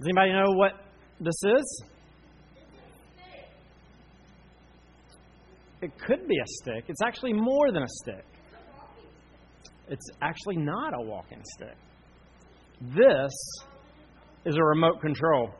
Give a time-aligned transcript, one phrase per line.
[0.00, 0.72] Does anybody know what
[1.20, 1.84] this is?
[5.82, 6.84] It could be a stick.
[6.88, 8.24] It's actually more than a stick.
[9.88, 11.76] It's actually not a walking stick.
[12.96, 13.30] This
[14.46, 15.50] is a remote control.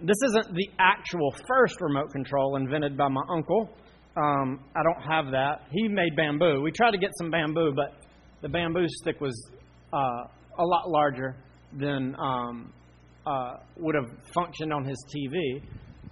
[0.00, 3.70] This isn't the actual first remote control invented by my uncle.
[4.16, 5.68] Um, I don't have that.
[5.70, 6.60] He made bamboo.
[6.60, 8.02] We tried to get some bamboo, but
[8.40, 9.48] the bamboo stick was
[9.92, 10.26] uh,
[10.58, 11.36] a lot larger
[11.78, 12.72] than um,
[13.26, 15.62] uh, would have functioned on his TV.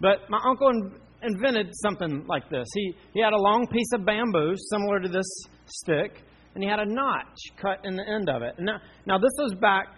[0.00, 0.92] But my uncle in,
[1.22, 2.66] invented something like this.
[2.74, 5.26] He, he had a long piece of bamboo similar to this
[5.66, 6.22] stick,
[6.54, 8.54] and he had a notch cut in the end of it.
[8.58, 9.88] Now, now this was back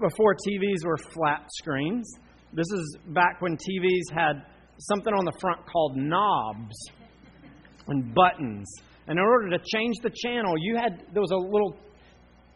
[0.00, 2.10] before TVs were flat screens.
[2.52, 4.44] This is back when TVs had
[4.78, 6.76] something on the front called knobs
[7.88, 8.70] and buttons.
[9.06, 11.76] And in order to change the channel, you had there was a little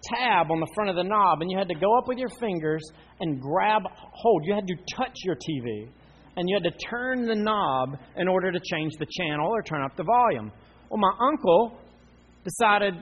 [0.02, 2.28] tab on the front of the knob, and you had to go up with your
[2.40, 2.82] fingers
[3.20, 4.42] and grab hold.
[4.44, 5.88] You had to touch your TV,
[6.36, 9.82] and you had to turn the knob in order to change the channel or turn
[9.82, 10.52] up the volume.
[10.90, 11.78] Well, my uncle
[12.44, 12.94] decided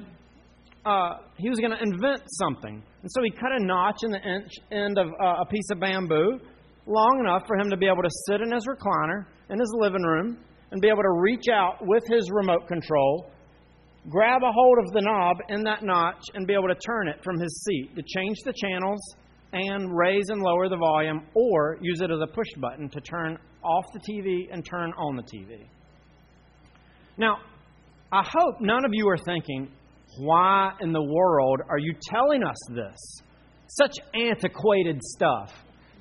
[0.86, 2.82] uh, he was going to invent something.
[3.02, 5.80] And so he cut a notch in the inch, end of uh, a piece of
[5.80, 6.40] bamboo
[6.86, 10.02] long enough for him to be able to sit in his recliner in his living
[10.02, 10.38] room
[10.70, 13.30] and be able to reach out with his remote control,
[14.08, 17.22] grab a hold of the knob in that notch, and be able to turn it
[17.22, 19.00] from his seat to change the channels
[19.52, 23.38] and raise and lower the volume, or use it as a push button to turn
[23.62, 25.66] off the TV and turn on the TV.
[27.16, 27.38] Now,
[28.12, 29.70] I hope none of you are thinking,
[30.18, 33.22] why in the world are you telling us this?
[33.68, 35.52] Such antiquated stuff.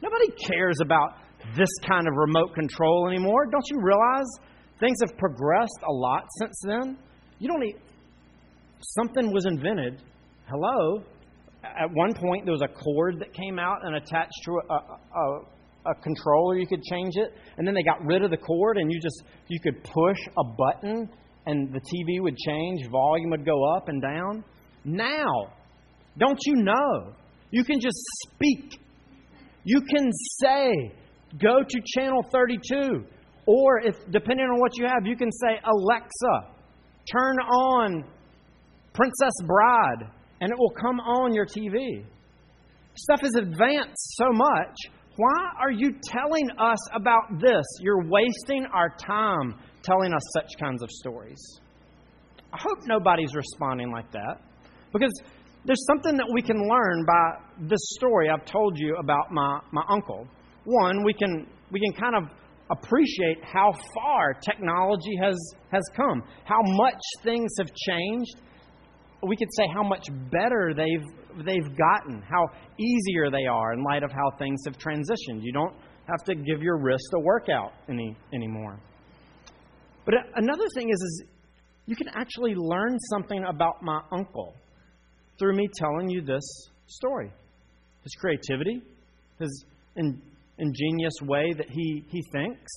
[0.01, 1.15] Nobody cares about
[1.55, 3.45] this kind of remote control anymore.
[3.45, 4.25] Don't you realize
[4.79, 6.97] things have progressed a lot since then?
[7.39, 7.75] You don't need.
[8.83, 10.01] Something was invented.
[10.47, 11.03] Hello.
[11.63, 15.91] At one point, there was a cord that came out and attached to a, a,
[15.91, 16.57] a controller.
[16.57, 19.23] You could change it, and then they got rid of the cord, and you just
[19.47, 21.09] you could push a button
[21.45, 24.43] and the TV would change, volume would go up and down.
[24.85, 25.53] Now,
[26.17, 27.13] don't you know?
[27.51, 28.79] You can just speak.
[29.63, 30.09] You can
[30.41, 30.71] say,
[31.41, 33.05] go to channel 32.
[33.45, 36.53] Or if depending on what you have, you can say, Alexa,
[37.11, 38.03] turn on
[38.93, 40.09] Princess Bride,
[40.41, 42.05] and it will come on your TV.
[42.95, 44.75] Stuff has advanced so much.
[45.15, 47.65] Why are you telling us about this?
[47.81, 51.39] You're wasting our time telling us such kinds of stories.
[52.51, 54.41] I hope nobody's responding like that
[54.91, 55.11] because
[55.65, 59.83] there's something that we can learn by this story I've told you about my, my
[59.89, 60.27] uncle.
[60.65, 62.29] One, we can, we can kind of
[62.69, 65.37] appreciate how far technology has,
[65.71, 68.35] has come, how much things have changed.
[69.27, 72.47] We could say how much better they've, they've gotten, how
[72.77, 75.41] easier they are in light of how things have transitioned.
[75.41, 75.75] You don't
[76.09, 78.79] have to give your wrist a workout any, anymore.
[80.05, 81.23] But uh, another thing is, is
[81.85, 84.53] you can actually learn something about my uncle
[85.39, 86.43] through me telling you this
[86.87, 87.31] story.
[88.03, 88.81] His creativity,
[89.39, 90.21] his in,
[90.57, 92.71] ingenious way that he, he thinks,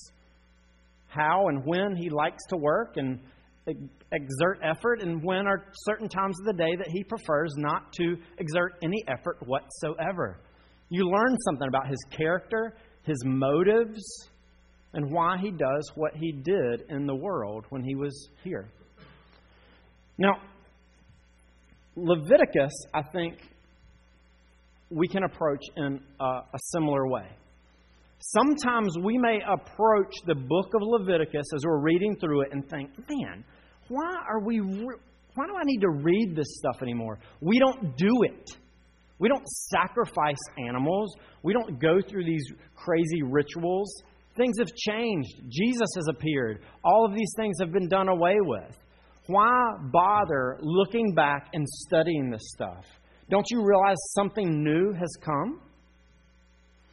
[1.09, 3.21] how and when he likes to work and
[3.66, 8.16] exert effort, and when are certain times of the day that he prefers not to
[8.38, 10.41] exert any effort whatsoever.
[10.88, 14.03] You learn something about his character, his motives,
[14.93, 18.69] and why he does what he did in the world when he was here.
[20.19, 20.41] Now,
[21.97, 23.38] Leviticus, I think,
[24.91, 27.27] we can approach in a, a, similar way.
[28.21, 32.91] Sometimes we may approach the book of Leviticus as we're reading through it and think,
[33.09, 33.44] man,
[33.88, 37.19] why are we why do I need to read this stuff anymore?
[37.41, 38.50] We don't do it.
[39.19, 41.14] We don't sacrifice animals.
[41.42, 44.02] We don't go through these crazy rituals.
[44.36, 45.34] Things have changed.
[45.48, 46.60] Jesus has appeared.
[46.84, 48.77] All of these things have been done away with.
[49.27, 52.84] Why bother looking back and studying this stuff?
[53.30, 55.60] Don't you realize something new has come?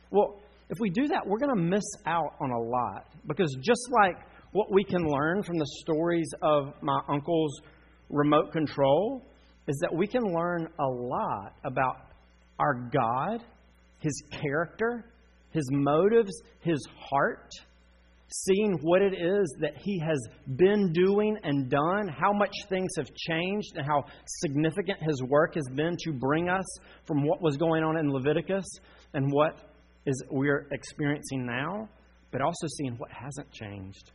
[0.10, 3.06] Well, if we do that, we're going to miss out on a lot.
[3.28, 4.18] Because just like
[4.54, 7.62] what we can learn from the stories of my uncle's
[8.10, 9.28] remote control,
[9.68, 11.98] is that we can learn a lot about
[12.60, 13.44] our God,
[14.00, 15.06] His character,
[15.54, 17.50] his motives, his heart,
[18.28, 20.20] seeing what it is that he has
[20.56, 24.04] been doing and done, how much things have changed, and how
[24.42, 26.66] significant his work has been to bring us
[27.06, 28.66] from what was going on in Leviticus
[29.14, 29.56] and what
[30.08, 31.88] is we're experiencing now,
[32.32, 34.12] but also seeing what hasn't changed.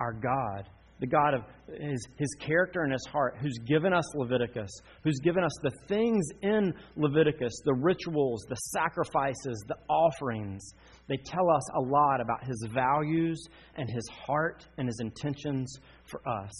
[0.00, 0.68] Our God
[1.00, 1.42] the God of
[1.80, 4.70] his, his character and his heart, who's given us Leviticus,
[5.02, 10.62] who's given us the things in Leviticus, the rituals, the sacrifices, the offerings.
[11.08, 13.42] They tell us a lot about his values
[13.76, 16.52] and his heart and his intentions for us.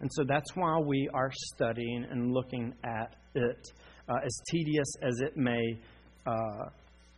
[0.00, 3.68] And so that's why we are studying and looking at it,
[4.08, 5.78] uh, as tedious as it may
[6.26, 6.68] uh,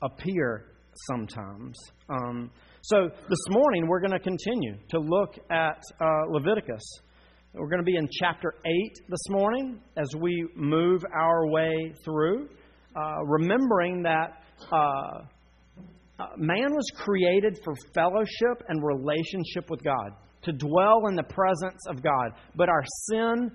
[0.02, 0.66] appear
[1.08, 1.76] sometimes.
[2.10, 2.50] Um,
[2.88, 6.84] so this morning we're going to continue to look at uh, Leviticus.
[7.52, 8.72] We're going to be in chapter 8
[9.08, 12.48] this morning as we move our way through,
[12.94, 14.40] uh, remembering that
[14.70, 14.76] uh,
[16.20, 20.12] uh man was created for fellowship and relationship with God,
[20.42, 22.38] to dwell in the presence of God.
[22.54, 23.50] But our sin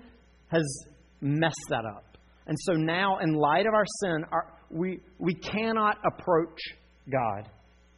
[0.48, 0.84] has
[1.22, 2.18] messed that up.
[2.48, 6.60] And so now, in light of our sin, our, we, we cannot approach
[7.10, 7.48] God.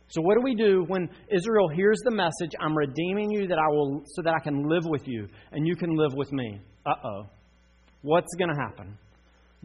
[0.08, 3.68] So what do we do when Israel hears the message, I'm redeeming you that I
[3.68, 6.60] will so that I can live with you and you can live with me?
[6.86, 7.26] Uh-oh.
[8.02, 8.98] What's going to happen?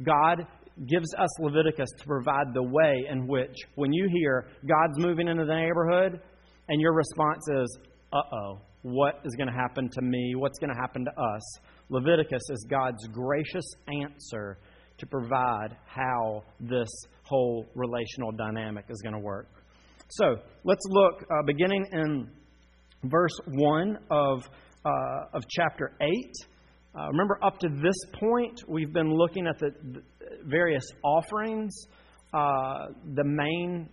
[0.03, 0.47] God
[0.87, 5.43] gives us Leviticus to provide the way in which when you hear God's moving into
[5.43, 6.21] the neighborhood
[6.69, 7.79] and your response is,
[8.13, 10.35] "Uh-oh, what is going to happen to me?
[10.35, 11.59] What's going to happen to us?"
[11.89, 14.57] Leviticus is God's gracious answer
[14.99, 16.89] to provide how this
[17.23, 19.47] whole relational dynamic is going to work.
[20.11, 22.31] So let's look, uh, beginning in
[23.03, 24.49] verse 1 of,
[24.83, 24.89] uh,
[25.35, 26.09] of chapter 8.
[26.95, 30.01] Uh, remember, up to this point, we've been looking at the, the
[30.45, 31.75] various offerings,
[32.33, 33.87] uh, the main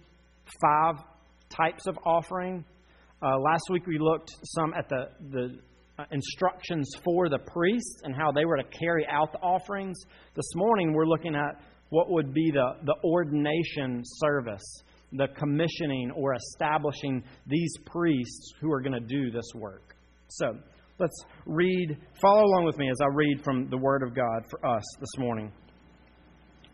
[0.62, 1.04] five
[1.50, 2.64] types of offering.
[3.20, 5.58] Uh, last week, we looked some at the, the
[5.98, 9.98] uh, instructions for the priests and how they were to carry out the offerings.
[10.34, 11.60] This morning, we're looking at
[11.90, 14.82] what would be the, the ordination service
[15.16, 19.94] the commissioning or establishing these priests who are going to do this work.
[20.28, 20.46] So
[20.98, 24.64] let's read, follow along with me as I read from the Word of God for
[24.66, 25.52] us this morning.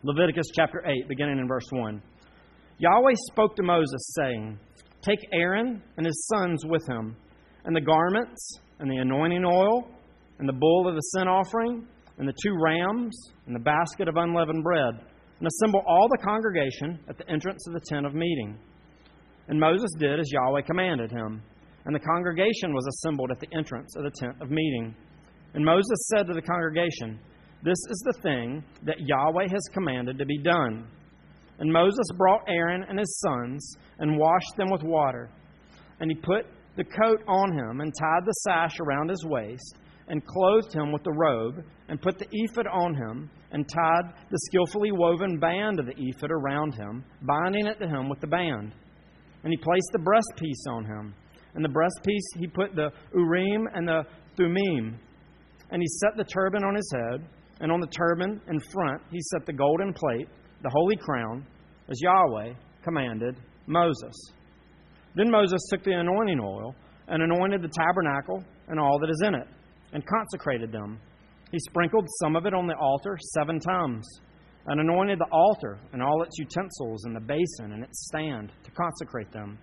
[0.03, 2.01] Leviticus chapter 8, beginning in verse 1.
[2.79, 4.59] Yahweh spoke to Moses, saying,
[5.01, 7.15] Take Aaron and his sons with him,
[7.65, 9.87] and the garments, and the anointing oil,
[10.39, 11.87] and the bull of the sin offering,
[12.17, 14.99] and the two rams, and the basket of unleavened bread
[15.43, 18.57] and assemble all the congregation at the entrance of the tent of meeting.
[19.49, 21.41] And Moses did as Yahweh commanded him.
[21.83, 24.95] And the congregation was assembled at the entrance of the tent of meeting.
[25.53, 27.19] And Moses said to the congregation,
[27.61, 30.87] This is the thing that Yahweh has commanded to be done.
[31.59, 35.29] And Moses brought Aaron and his sons and washed them with water.
[35.99, 36.45] And he put
[36.77, 39.75] the coat on him and tied the sash around his waist
[40.07, 44.39] and clothed him with the robe, and put the ephod on him, and tied the
[44.47, 48.73] skillfully woven band of the ephod around him, binding it to him with the band.
[49.43, 51.13] And he placed the breastpiece on him.
[51.55, 54.03] And the breastpiece he put the Urim and the
[54.35, 54.99] Thummim.
[55.69, 57.27] And he set the turban on his head,
[57.59, 60.27] and on the turban in front he set the golden plate,
[60.63, 61.45] the holy crown,
[61.89, 62.53] as Yahweh
[62.83, 64.13] commanded Moses.
[65.15, 66.75] Then Moses took the anointing oil
[67.07, 69.47] and anointed the tabernacle and all that is in it
[69.93, 70.99] and consecrated them.
[71.53, 74.09] He sprinkled some of it on the altar seven times,
[74.65, 78.71] and anointed the altar and all its utensils and the basin and its stand to
[78.71, 79.59] consecrate them.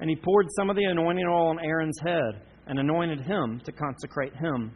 [0.00, 3.72] And he poured some of the anointing oil on Aaron's head and anointed him to
[3.72, 4.72] consecrate him.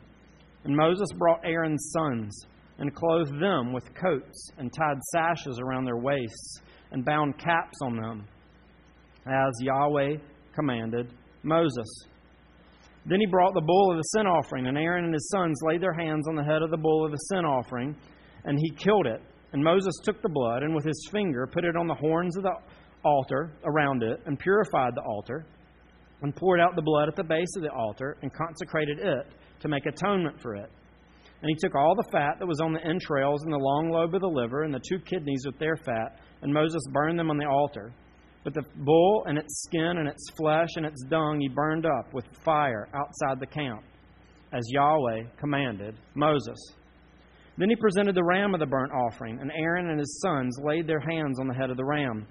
[0.64, 5.96] And Moses brought Aaron's sons and clothed them with coats and tied sashes around their
[5.96, 8.26] waists and bound caps on them,
[9.26, 10.16] as Yahweh
[10.54, 11.88] commanded Moses.
[13.08, 15.80] Then he brought the bull of the sin offering, and Aaron and his sons laid
[15.80, 17.94] their hands on the head of the bull of the sin offering,
[18.44, 19.22] and he killed it.
[19.52, 22.42] And Moses took the blood and with his finger put it on the horns of
[22.42, 22.54] the
[23.04, 25.46] altar around it, and purified the altar,
[26.22, 29.26] and poured out the blood at the base of the altar, and consecrated it
[29.60, 30.68] to make atonement for it.
[31.42, 34.14] And he took all the fat that was on the entrails and the long lobe
[34.14, 37.36] of the liver and the two kidneys with their fat, and Moses burned them on
[37.36, 37.92] the altar.
[38.46, 42.14] But the bull and its skin and its flesh and its dung he burned up
[42.14, 43.82] with fire outside the camp,
[44.52, 46.56] as Yahweh commanded Moses.
[47.58, 50.86] Then he presented the ram of the burnt offering, and Aaron and his sons laid
[50.86, 52.24] their hands on the head of the ram.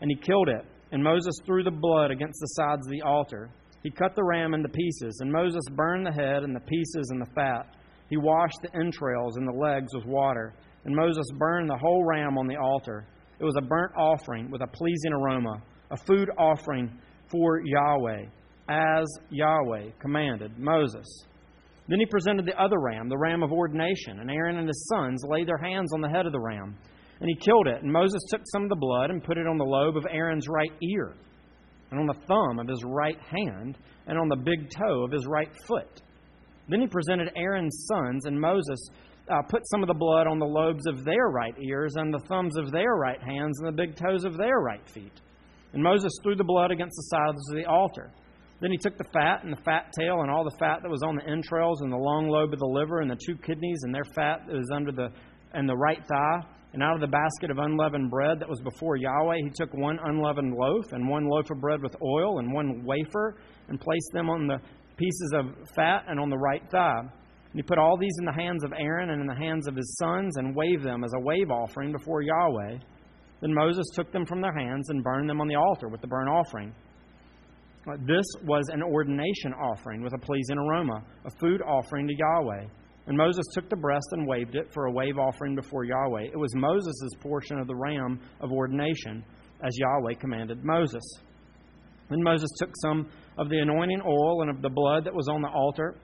[0.00, 3.50] And he killed it, and Moses threw the blood against the sides of the altar.
[3.82, 7.20] He cut the ram into pieces, and Moses burned the head and the pieces and
[7.20, 7.76] the fat.
[8.08, 10.54] He washed the entrails and the legs with water,
[10.86, 13.04] and Moses burned the whole ram on the altar.
[13.42, 16.96] It was a burnt offering with a pleasing aroma, a food offering
[17.28, 18.26] for Yahweh,
[18.68, 21.08] as Yahweh commanded Moses.
[21.88, 25.24] Then he presented the other ram, the ram of ordination, and Aaron and his sons
[25.28, 26.76] laid their hands on the head of the ram,
[27.18, 27.82] and he killed it.
[27.82, 30.46] And Moses took some of the blood and put it on the lobe of Aaron's
[30.48, 31.12] right ear,
[31.90, 35.26] and on the thumb of his right hand, and on the big toe of his
[35.26, 36.00] right foot.
[36.68, 38.88] Then he presented Aaron's sons, and Moses
[39.32, 42.22] uh, put some of the blood on the lobes of their right ears, and the
[42.28, 45.20] thumbs of their right hands, and the big toes of their right feet.
[45.72, 48.10] And Moses threw the blood against the sides of the altar.
[48.60, 51.02] Then he took the fat and the fat tail and all the fat that was
[51.02, 53.92] on the entrails and the long lobe of the liver and the two kidneys and
[53.92, 55.08] their fat that was under the
[55.52, 56.46] and the right thigh.
[56.72, 59.98] And out of the basket of unleavened bread that was before Yahweh, he took one
[60.04, 63.36] unleavened loaf and one loaf of bread with oil and one wafer
[63.68, 64.58] and placed them on the
[64.96, 67.02] pieces of fat and on the right thigh.
[67.52, 69.76] And he put all these in the hands of Aaron and in the hands of
[69.76, 72.78] his sons and waved them as a wave offering before Yahweh.
[73.42, 76.06] Then Moses took them from their hands and burned them on the altar with the
[76.06, 76.74] burnt offering.
[78.06, 82.66] This was an ordination offering with a pleasing aroma, a food offering to Yahweh.
[83.08, 86.28] And Moses took the breast and waved it for a wave offering before Yahweh.
[86.32, 89.24] It was Moses' portion of the ram of ordination,
[89.62, 91.02] as Yahweh commanded Moses.
[92.08, 95.42] Then Moses took some of the anointing oil and of the blood that was on
[95.42, 95.96] the altar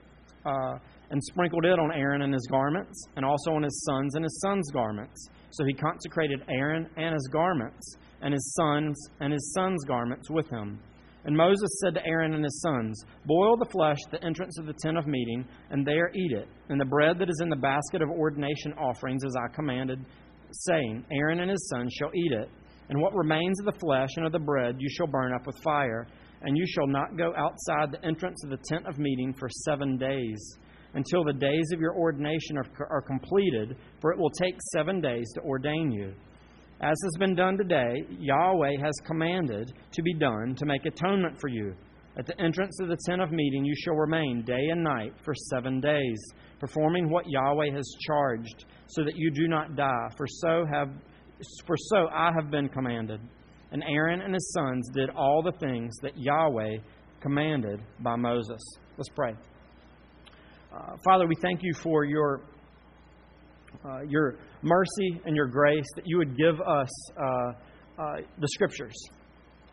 [0.45, 0.77] uh,
[1.11, 4.39] and sprinkled it on Aaron and his garments, and also on his sons and his
[4.41, 5.27] sons' garments.
[5.51, 10.49] So he consecrated Aaron and his garments, and his sons and his sons' garments with
[10.49, 10.79] him.
[11.25, 14.65] And Moses said to Aaron and his sons, Boil the flesh at the entrance of
[14.65, 17.55] the tent of meeting, and there eat it, and the bread that is in the
[17.55, 19.99] basket of ordination offerings, as I commanded,
[20.51, 22.49] saying, Aaron and his sons shall eat it.
[22.89, 25.57] And what remains of the flesh and of the bread you shall burn up with
[25.63, 26.07] fire,
[26.41, 29.97] and you shall not go outside the entrance of the tent of meeting for seven
[29.97, 30.57] days,
[30.93, 35.27] until the days of your ordination are, are completed, for it will take seven days
[35.35, 36.13] to ordain you.
[36.81, 41.49] As has been done today, Yahweh has commanded to be done to make atonement for
[41.49, 41.75] you.
[42.17, 45.33] At the entrance of the tent of meeting you shall remain day and night for
[45.49, 46.19] seven days,
[46.59, 50.07] performing what Yahweh has charged, so that you do not die.
[50.17, 50.89] For so have
[51.65, 53.21] for so I have been commanded.
[53.71, 56.77] And Aaron and his sons did all the things that Yahweh
[57.21, 58.61] commanded by Moses.
[58.97, 59.33] Let's pray.
[60.71, 62.41] Uh, Father, we thank you for your
[63.83, 68.93] uh, your mercy and your grace that you would give us uh, uh, the scriptures.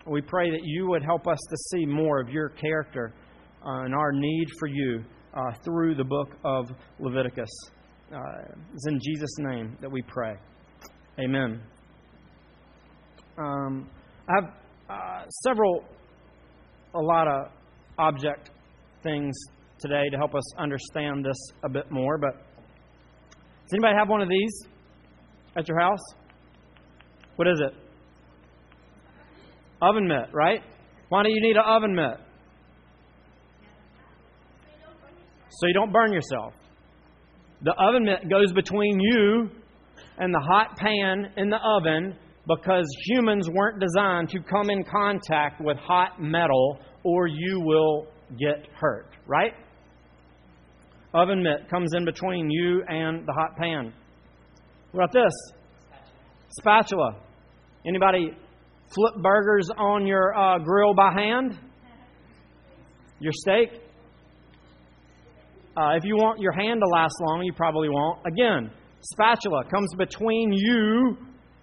[0.07, 3.13] We pray that you would help us to see more of your character
[3.63, 5.03] uh, and our need for you
[5.35, 7.51] uh, through the book of Leviticus.
[8.73, 10.35] It's in Jesus' name that we pray.
[11.19, 11.61] Amen.
[13.37, 13.91] Um,
[14.29, 15.85] I have several,
[16.95, 17.51] a lot of
[17.99, 18.51] object
[19.03, 19.35] things
[19.87, 24.29] today to help us understand this a bit more, but does anybody have one of
[24.29, 24.65] these
[25.57, 26.01] at your house?
[27.37, 27.73] What is it?
[29.81, 30.63] Oven mitt, right?
[31.09, 32.19] Why do you need an oven mitt?
[35.51, 36.55] So you don't burn yourself.
[37.63, 39.51] The oven mitt goes between you
[40.19, 42.17] and the hot pan in the oven
[42.47, 48.07] because humans weren't designed to come in contact with hot metal or you will
[48.39, 49.53] get hurt, right?
[51.17, 53.91] Oven mitt comes in between you and the hot pan.
[54.93, 55.33] What about this?
[56.59, 57.17] Spatula.
[57.87, 58.33] Anybody
[58.95, 61.59] flip burgers on your uh, grill by hand?
[63.19, 63.81] Your steak?
[65.75, 68.19] Uh, if you want your hand to last long, you probably won't.
[68.27, 68.71] Again,
[69.01, 71.17] spatula comes between you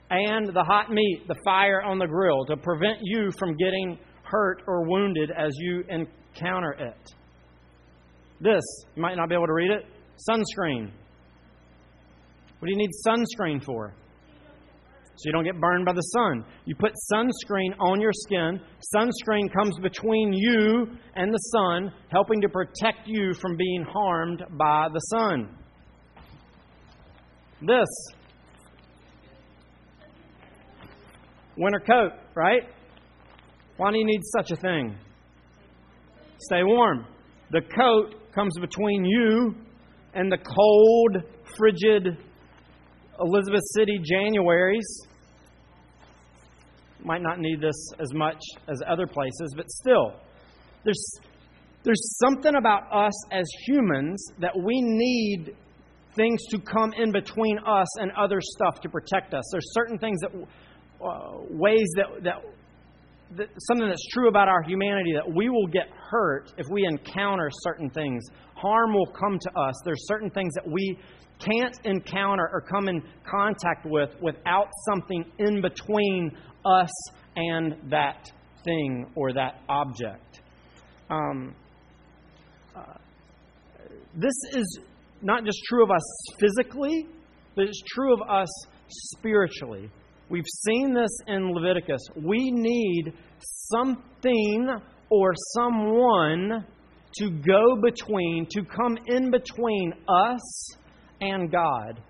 [0.10, 4.64] and the hot meat, the fire on the grill, to prevent you from getting hurt
[4.66, 7.14] or wounded as you encounter it.
[8.42, 8.64] This,
[8.96, 9.86] you might not be able to read it
[10.30, 10.92] sunscreen.
[12.60, 13.94] What do you need sunscreen for?
[15.16, 16.44] So you don't get burned by the sun.
[16.66, 18.60] You put sunscreen on your skin.
[18.96, 24.88] Sunscreen comes between you and the sun, helping to protect you from being harmed by
[24.92, 25.56] the sun.
[27.62, 27.88] This
[31.58, 32.64] winter coat, right?
[33.78, 34.96] Why do you need such a thing?
[36.40, 37.06] Stay warm.
[37.52, 39.56] The coat comes between you
[40.14, 41.24] and the cold,
[41.56, 42.18] frigid
[43.20, 45.08] Elizabeth City Januaries.
[47.04, 50.14] Might not need this as much as other places, but still,
[50.84, 51.20] there's,
[51.84, 55.56] there's something about us as humans that we need
[56.16, 59.44] things to come in between us and other stuff to protect us.
[59.52, 60.32] There's certain things that,
[61.04, 62.42] uh, ways that, that
[63.68, 67.90] something that's true about our humanity that we will get hurt if we encounter certain
[67.90, 68.24] things.
[68.56, 69.76] Harm will come to us.
[69.86, 70.98] There's certain things that we
[71.40, 76.32] can't encounter or come in contact with without something in between
[76.66, 76.92] us
[77.36, 78.32] and that
[78.64, 80.42] thing or that object.
[81.10, 81.56] Um,
[82.76, 82.82] uh,
[84.16, 84.80] this is
[85.22, 86.04] not just true of us
[86.40, 87.08] physically,
[87.56, 88.50] but it's true of us
[88.88, 89.90] spiritually.
[90.34, 92.02] We've seen this in Leviticus.
[92.16, 93.14] We need
[93.70, 94.68] something
[95.12, 96.66] or someone
[97.20, 100.76] to go between, to come in between us
[101.22, 102.02] and God.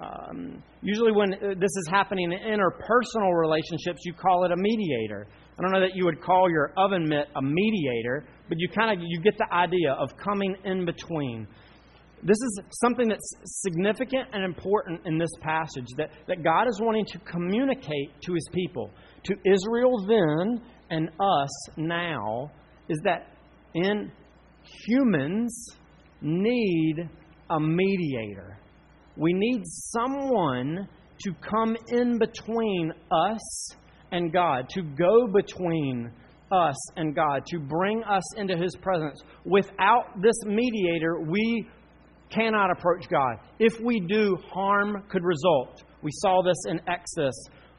[0.00, 5.28] Um, usually, when uh, this is happening in interpersonal relationships, you call it a mediator.
[5.56, 8.90] I don't know that you would call your oven mitt a mediator, but you kind
[8.90, 11.46] of you get the idea of coming in between.
[12.22, 17.04] This is something that's significant and important in this passage that, that God is wanting
[17.06, 18.90] to communicate to his people,
[19.24, 22.50] to Israel then and us now,
[22.88, 23.28] is that
[23.74, 24.12] in
[24.86, 25.66] humans
[26.20, 27.08] need
[27.50, 28.58] a mediator.
[29.16, 30.88] We need someone
[31.24, 33.76] to come in between us
[34.12, 36.10] and God, to go between
[36.50, 39.20] us and God, to bring us into His presence.
[39.44, 41.68] Without this mediator, we
[42.32, 43.36] cannot approach God.
[43.58, 45.82] If we do, harm could result.
[46.02, 47.34] We saw this in Exodus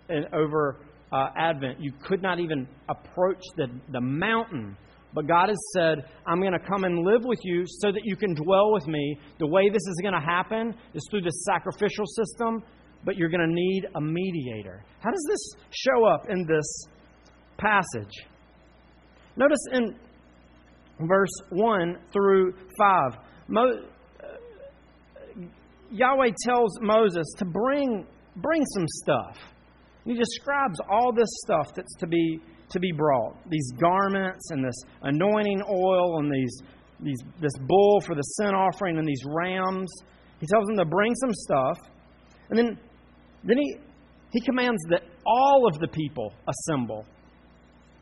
[0.09, 1.79] and over uh, Advent.
[1.79, 4.77] You could not even approach the, the mountain
[5.13, 8.15] but God has said, I'm going to come and live with you so that you
[8.15, 9.17] can dwell with me.
[9.39, 12.63] The way this is going to happen is through this sacrificial system,
[13.05, 14.83] but you're going to need a mediator.
[14.99, 16.87] How does this show up in this
[17.57, 18.25] passage?
[19.35, 19.95] Notice in
[21.07, 23.11] verse 1 through 5,
[23.49, 23.85] Mo- uh,
[25.93, 28.05] Yahweh tells Moses to bring,
[28.37, 29.37] bring some stuff.
[30.05, 34.75] He describes all this stuff that's to be to be brought these garments and this
[35.03, 36.61] anointing oil and these,
[36.99, 39.91] these, this bull for the sin offering and these rams.
[40.39, 41.77] He tells them to bring some stuff.
[42.49, 42.79] And then,
[43.43, 43.77] then he,
[44.31, 47.05] he commands that all of the people assemble.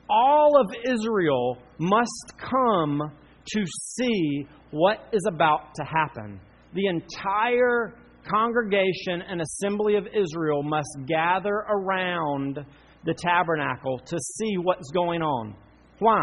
[0.09, 3.11] All of Israel must come
[3.53, 6.39] to see what is about to happen.
[6.73, 7.95] The entire
[8.29, 12.59] congregation and assembly of Israel must gather around
[13.03, 15.55] the tabernacle to see what's going on.
[15.99, 16.21] Why?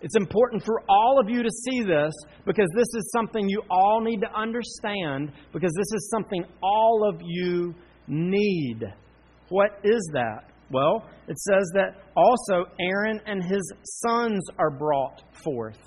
[0.00, 2.12] It's important for all of you to see this
[2.44, 7.20] because this is something you all need to understand because this is something all of
[7.24, 7.74] you
[8.06, 8.82] need.
[9.48, 10.50] What is that?
[10.70, 13.72] Well, it says that also Aaron and his
[14.02, 15.78] sons are brought forth.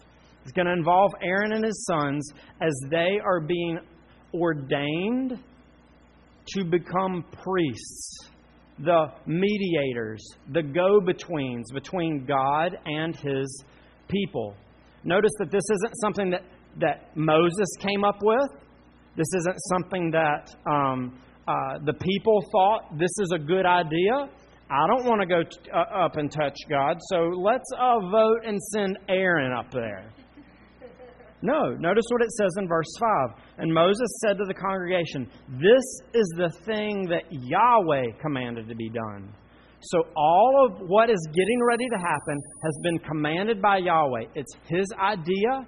[0.48, 2.32] It's going to involve Aaron and his sons
[2.62, 3.80] as they are being
[4.34, 5.38] ordained
[6.54, 8.30] to become priests
[8.80, 13.66] the mediators, the go betweens between God and his
[14.08, 14.56] people.
[15.04, 16.44] Notice that this isn't something that,
[16.80, 18.50] that Moses came up with.
[19.18, 24.30] This isn't something that um, uh, the people thought this is a good idea.
[24.70, 28.46] I don't want to go t- uh, up and touch God, so let's uh, vote
[28.46, 30.14] and send Aaron up there.
[31.42, 33.10] No, notice what it says in verse 5.
[33.60, 38.90] And Moses said to the congregation, This is the thing that Yahweh commanded to be
[38.90, 39.32] done.
[39.82, 44.24] So all of what is getting ready to happen has been commanded by Yahweh.
[44.34, 45.68] It's His idea,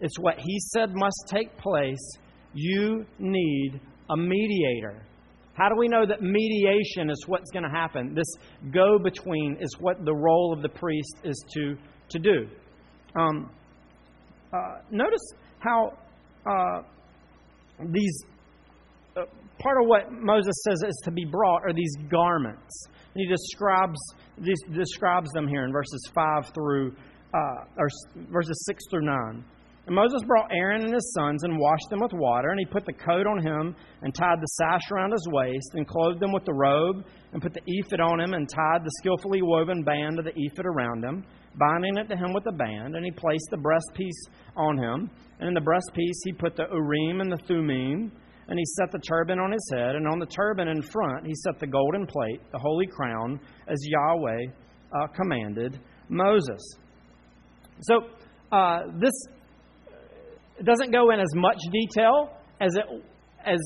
[0.00, 2.00] it's what He said must take place.
[2.54, 3.80] You need
[4.10, 5.06] a mediator.
[5.54, 8.14] How do we know that mediation is what's going to happen?
[8.14, 8.26] This
[8.72, 11.76] go between is what the role of the priest is to,
[12.08, 12.48] to do.
[13.14, 13.50] Um,
[14.52, 15.22] uh, notice
[15.58, 15.92] how
[16.46, 16.82] uh,
[17.90, 18.24] these
[19.16, 19.22] uh,
[19.58, 22.86] part of what Moses says is to be brought are these garments.
[23.14, 23.98] And he describes
[24.38, 26.94] these, describes them here in verses five through
[27.34, 27.88] uh, or
[28.30, 29.44] verses six through nine.
[29.86, 32.86] And Moses brought Aaron and his sons and washed them with water, and he put
[32.86, 36.44] the coat on him and tied the sash around his waist, and clothed them with
[36.44, 40.24] the robe, and put the ephod on him, and tied the skillfully woven band of
[40.24, 41.24] the ephod around him
[41.58, 45.10] binding it to him with a band, and he placed the breastpiece on him.
[45.38, 48.12] And in the breastpiece he put the Urim and the Thummim,
[48.48, 51.34] and he set the turban on his head, and on the turban in front he
[51.34, 54.46] set the golden plate, the holy crown, as Yahweh
[54.94, 56.60] uh, commanded Moses.
[57.82, 58.00] So
[58.50, 59.12] uh, this
[60.64, 62.84] doesn't go in as much detail as it
[63.44, 63.58] as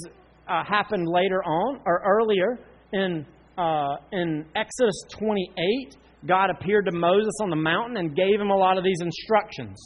[0.48, 2.58] uh, happened later on or earlier
[2.92, 3.26] in
[3.58, 5.96] uh, in Exodus 28
[6.26, 9.76] God appeared to Moses on the mountain and gave him a lot of these instructions.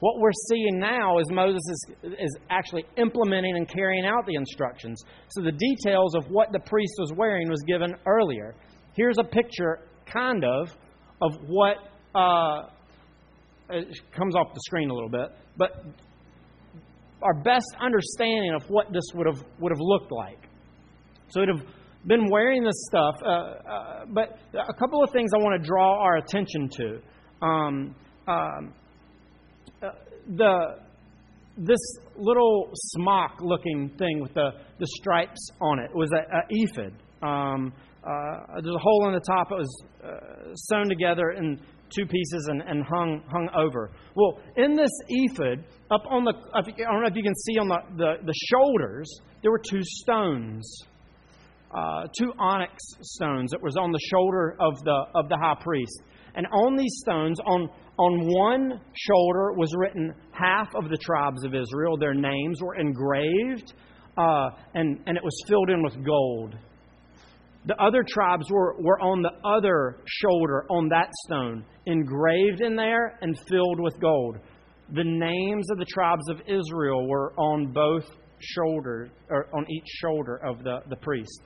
[0.00, 1.86] What we're seeing now is Moses is,
[2.20, 5.02] is actually implementing and carrying out the instructions.
[5.30, 8.54] So the details of what the priest was wearing was given earlier.
[8.94, 10.70] Here's a picture, kind of,
[11.20, 11.76] of what
[12.14, 12.68] uh,
[14.12, 15.84] comes off the screen a little bit, but
[17.22, 20.48] our best understanding of what this would have would have looked like.
[21.30, 21.66] So it have
[22.06, 26.02] been wearing this stuff, uh, uh, but a couple of things I want to draw
[26.02, 27.00] our attention to.
[27.42, 27.94] Um,
[28.26, 28.74] um,
[29.82, 29.90] uh,
[30.36, 30.78] the
[31.58, 31.78] this
[32.16, 36.92] little smock looking thing with the, the stripes on it was an ephod.
[37.20, 37.72] Um,
[38.04, 39.48] uh, there's a hole in the top.
[39.50, 43.90] It was uh, sewn together in two pieces and, and hung, hung over.
[44.14, 47.68] Well, in this ephod, up on the, I don't know if you can see on
[47.68, 50.82] the, the, the shoulders, there were two stones.
[51.74, 56.02] Uh, two onyx stones that was on the shoulder of the, of the high priest.
[56.34, 61.54] And on these stones, on, on one shoulder was written half of the tribes of
[61.54, 61.98] Israel.
[61.98, 63.74] Their names were engraved,
[64.16, 66.54] uh, and, and it was filled in with gold.
[67.66, 73.18] The other tribes were, were on the other shoulder on that stone, engraved in there
[73.20, 74.38] and filled with gold.
[74.94, 78.06] The names of the tribes of Israel were on both
[78.40, 81.42] shoulders, or on each shoulder of the, the priest.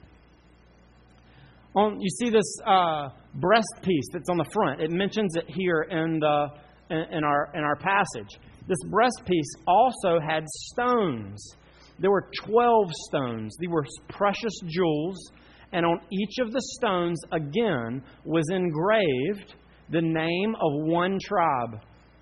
[1.75, 4.81] On, you see this uh, breast piece that's on the front.
[4.81, 6.49] It mentions it here in, the,
[6.91, 8.39] in, in, our, in our passage.
[8.69, 11.57] This breast piece also had stones.
[11.99, 13.57] There were 12 stones.
[13.59, 15.33] These were precious jewels
[15.73, 19.55] and on each of the stones, again, was engraved
[19.91, 21.81] the name of one tribe.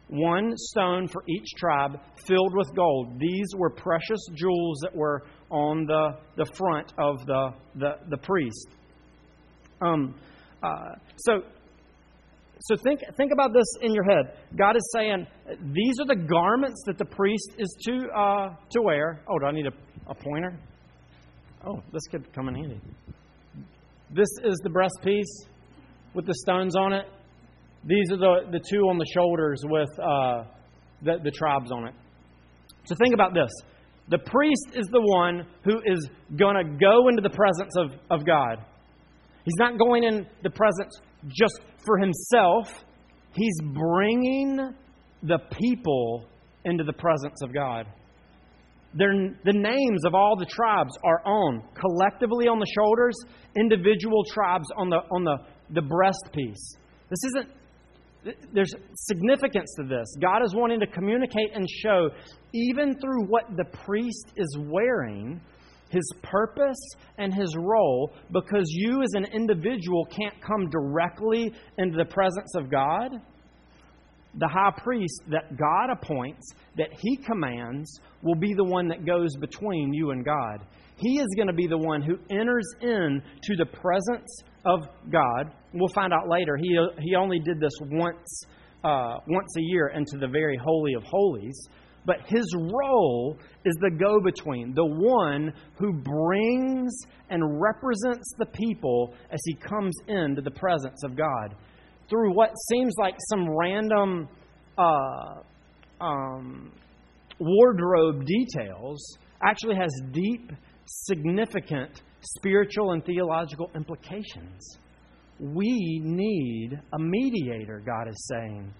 [0.08, 3.18] One stone for each tribe filled with gold.
[3.18, 8.68] These were precious jewels that were on the, the front of the, the, the priest.
[9.80, 10.14] Um,
[10.62, 11.42] uh, so,
[12.60, 14.36] so think, think about this in your head.
[14.56, 15.26] God is saying,
[15.72, 19.22] these are the garments that the priest is to, uh, to wear.
[19.28, 19.72] Oh, do I need a,
[20.10, 20.58] a pointer?
[21.66, 22.80] Oh, this could come in handy.
[24.10, 25.48] This is the breastpiece
[26.14, 27.06] with the stones on it.
[27.84, 30.44] These are the, the two on the shoulders with uh,
[31.02, 31.94] the, the tribes on it.
[32.84, 33.50] So think about this.
[34.08, 38.26] The priest is the one who is going to go into the presence of, of
[38.26, 38.64] God.
[39.44, 42.84] He's not going in the presence just for himself,
[43.34, 44.74] he's bringing
[45.22, 46.24] the people
[46.64, 47.86] into the presence of God.
[48.94, 53.14] The names of all the tribes are on, collectively on the shoulders,
[53.56, 55.36] individual tribes on the, on the,
[55.70, 56.76] the breast piece.
[57.08, 57.48] This isn't,
[58.52, 60.06] there's significance to this.
[60.20, 62.10] God is wanting to communicate and show,
[62.52, 65.40] even through what the priest is wearing,
[65.90, 66.80] his purpose
[67.18, 72.70] and his role, because you as an individual can't come directly into the presence of
[72.70, 73.20] God
[74.38, 79.34] the high priest that God appoints, that he commands, will be the one that goes
[79.40, 80.66] between you and God.
[80.96, 84.30] He is going to be the one who enters in to the presence
[84.64, 85.52] of God.
[85.72, 86.56] We'll find out later.
[86.56, 88.42] He, he only did this once,
[88.84, 91.68] uh, once a year into the very holy of holies.
[92.06, 96.92] But his role is the go between, the one who brings
[97.28, 101.54] and represents the people as he comes into the presence of God
[102.08, 104.28] through what seems like some random
[104.78, 105.42] uh,
[106.00, 106.72] um,
[107.38, 110.52] wardrobe details actually has deep,
[110.86, 114.78] significant spiritual and theological implications.
[115.38, 118.74] We need a mediator, God is saying.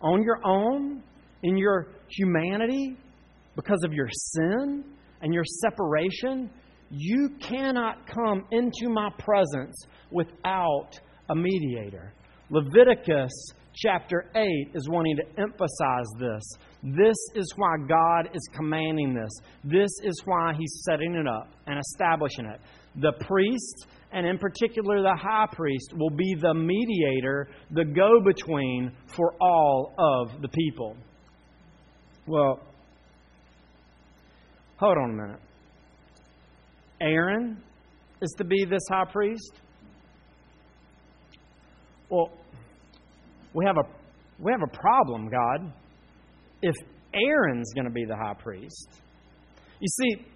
[0.00, 1.02] On your own,
[1.42, 2.96] in your humanity,
[3.54, 4.84] because of your sin
[5.22, 6.50] and your separation,
[6.90, 9.76] you cannot come into my presence
[10.10, 10.90] without
[11.30, 12.12] a mediator.
[12.50, 13.32] Leviticus
[13.74, 16.42] chapter 8 is wanting to emphasize this.
[16.82, 19.30] This is why God is commanding this.
[19.64, 22.60] This is why He's setting it up and establishing it.
[23.00, 28.92] The priest, and in particular the high priest, will be the mediator, the go between
[29.14, 30.96] for all of the people.
[32.26, 32.58] Well,
[34.78, 35.40] hold on a minute.
[37.00, 37.62] Aaron
[38.20, 39.52] is to be this high priest?
[42.08, 42.32] Well,
[43.54, 43.82] we have a
[44.42, 45.72] we have a problem, God.
[46.62, 46.74] If
[47.14, 48.88] Aaron's going to be the high priest.
[49.80, 50.26] You see,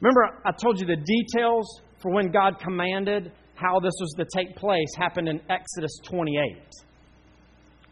[0.00, 4.56] remember I told you the details for when God commanded how this was to take
[4.56, 6.56] place happened in Exodus 28.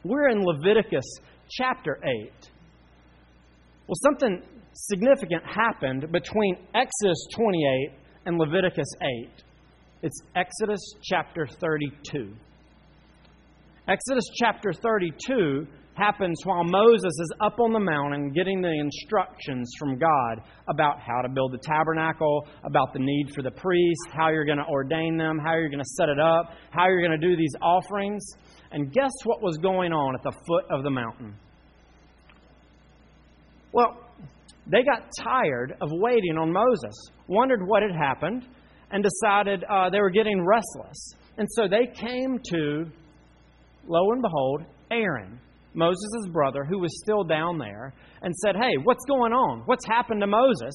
[0.04, 1.04] We're in Leviticus
[1.50, 2.32] chapter 8.
[3.86, 7.90] Well, something significant happened between Exodus 28
[8.26, 9.30] and Leviticus 8.
[10.02, 12.34] It's Exodus chapter 32.
[13.88, 19.98] Exodus chapter 32 happens while Moses is up on the mountain getting the instructions from
[19.98, 24.46] God about how to build the tabernacle, about the need for the priest, how you're
[24.46, 27.26] going to ordain them, how you're going to set it up, how you're going to
[27.28, 28.24] do these offerings.
[28.70, 31.34] And guess what was going on at the foot of the mountain?
[33.72, 33.98] Well,
[34.66, 36.94] they got tired of waiting on Moses,
[37.26, 38.46] wondered what had happened,
[38.90, 41.14] and decided uh, they were getting restless.
[41.36, 42.86] And so they came to,
[43.86, 45.40] lo and behold, Aaron,
[45.74, 49.62] Moses' brother, who was still down there, and said, Hey, what's going on?
[49.66, 50.74] What's happened to Moses?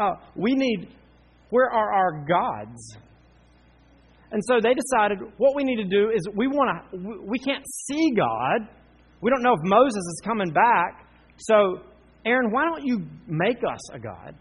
[0.00, 0.88] Uh, we need,
[1.50, 2.96] where are our gods?
[4.32, 7.64] And so they decided what we need to do is we want to, we can't
[7.86, 8.68] see God.
[9.20, 11.06] We don't know if Moses is coming back.
[11.36, 11.80] So,
[12.24, 14.34] Aaron, why don't you make us a God?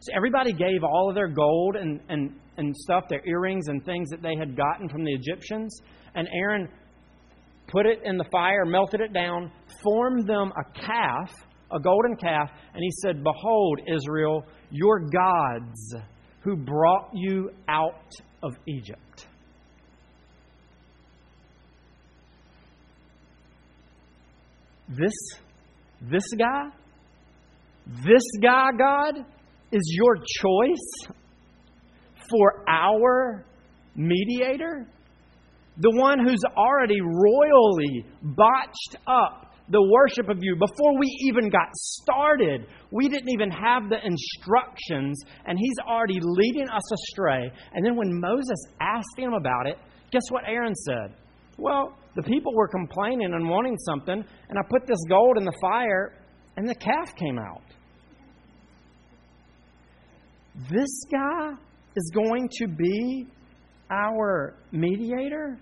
[0.00, 4.10] So everybody gave all of their gold and, and, and stuff, their earrings and things
[4.10, 5.80] that they had gotten from the Egyptians.
[6.14, 6.68] And Aaron
[7.74, 9.50] put it in the fire, melted it down,
[9.82, 11.30] formed them a calf,
[11.72, 15.94] a golden calf, and he said, Behold, Israel, your gods
[16.40, 19.26] who brought you out of Egypt.
[24.88, 25.12] This,
[26.02, 26.68] this guy,
[28.04, 29.24] this guy, God,
[29.72, 31.16] is your choice
[32.30, 33.44] for our
[33.96, 34.86] mediator?
[35.78, 41.68] The one who's already royally botched up the worship of you before we even got
[41.74, 42.66] started.
[42.90, 47.50] We didn't even have the instructions, and he's already leading us astray.
[47.72, 49.76] And then when Moses asked him about it,
[50.10, 51.16] guess what Aaron said?
[51.56, 55.56] Well, the people were complaining and wanting something, and I put this gold in the
[55.60, 56.12] fire,
[56.56, 57.62] and the calf came out.
[60.70, 61.52] This guy
[61.96, 63.26] is going to be
[63.94, 65.58] our mediator?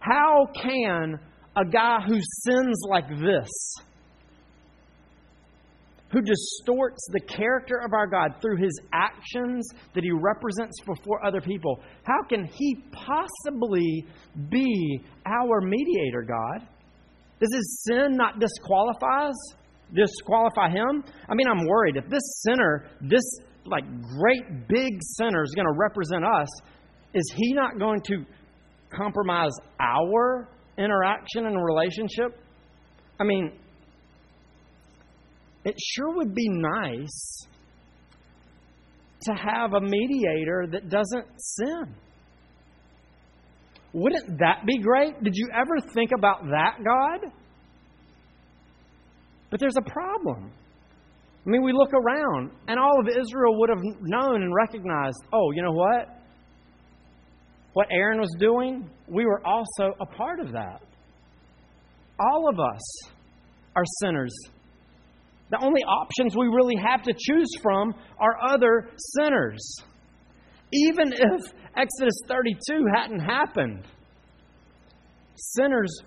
[0.00, 1.18] How can
[1.56, 3.48] a guy who sins like this,
[6.12, 11.40] who distorts the character of our God through his actions that he represents before other
[11.40, 14.04] people, how can he possibly
[14.50, 16.68] be our mediator, God?
[17.40, 19.54] Does his sin not disqualify us?
[19.94, 21.04] Disqualify him?
[21.28, 21.96] I mean, I'm worried.
[21.96, 23.24] If this sinner, this
[23.66, 23.84] like
[24.18, 26.48] great big sinner is going to represent us,
[27.16, 28.24] is he not going to
[28.94, 32.38] compromise our interaction and relationship?
[33.18, 33.52] I mean,
[35.64, 37.46] it sure would be nice
[39.22, 41.94] to have a mediator that doesn't sin.
[43.94, 45.22] Wouldn't that be great?
[45.24, 47.32] Did you ever think about that, God?
[49.50, 50.52] But there's a problem.
[51.46, 55.50] I mean, we look around, and all of Israel would have known and recognized oh,
[55.52, 56.15] you know what?
[57.76, 60.80] What Aaron was doing, we were also a part of that.
[62.18, 63.10] All of us
[63.76, 64.34] are sinners.
[65.50, 69.60] The only options we really have to choose from are other sinners.
[70.72, 73.86] Even if Exodus 32 hadn't happened,
[75.34, 76.00] sinners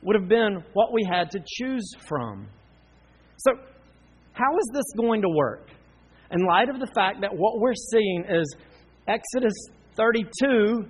[0.00, 2.48] would have been what we had to choose from.
[3.36, 3.50] So,
[4.32, 5.68] how is this going to work?
[6.30, 8.56] In light of the fact that what we're seeing is
[9.06, 9.52] Exodus
[9.96, 10.84] 32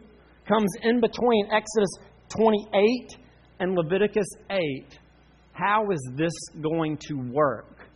[0.49, 1.91] comes in between Exodus
[2.37, 3.17] 28
[3.61, 4.99] and Leviticus 8.
[5.53, 7.89] How is this going to work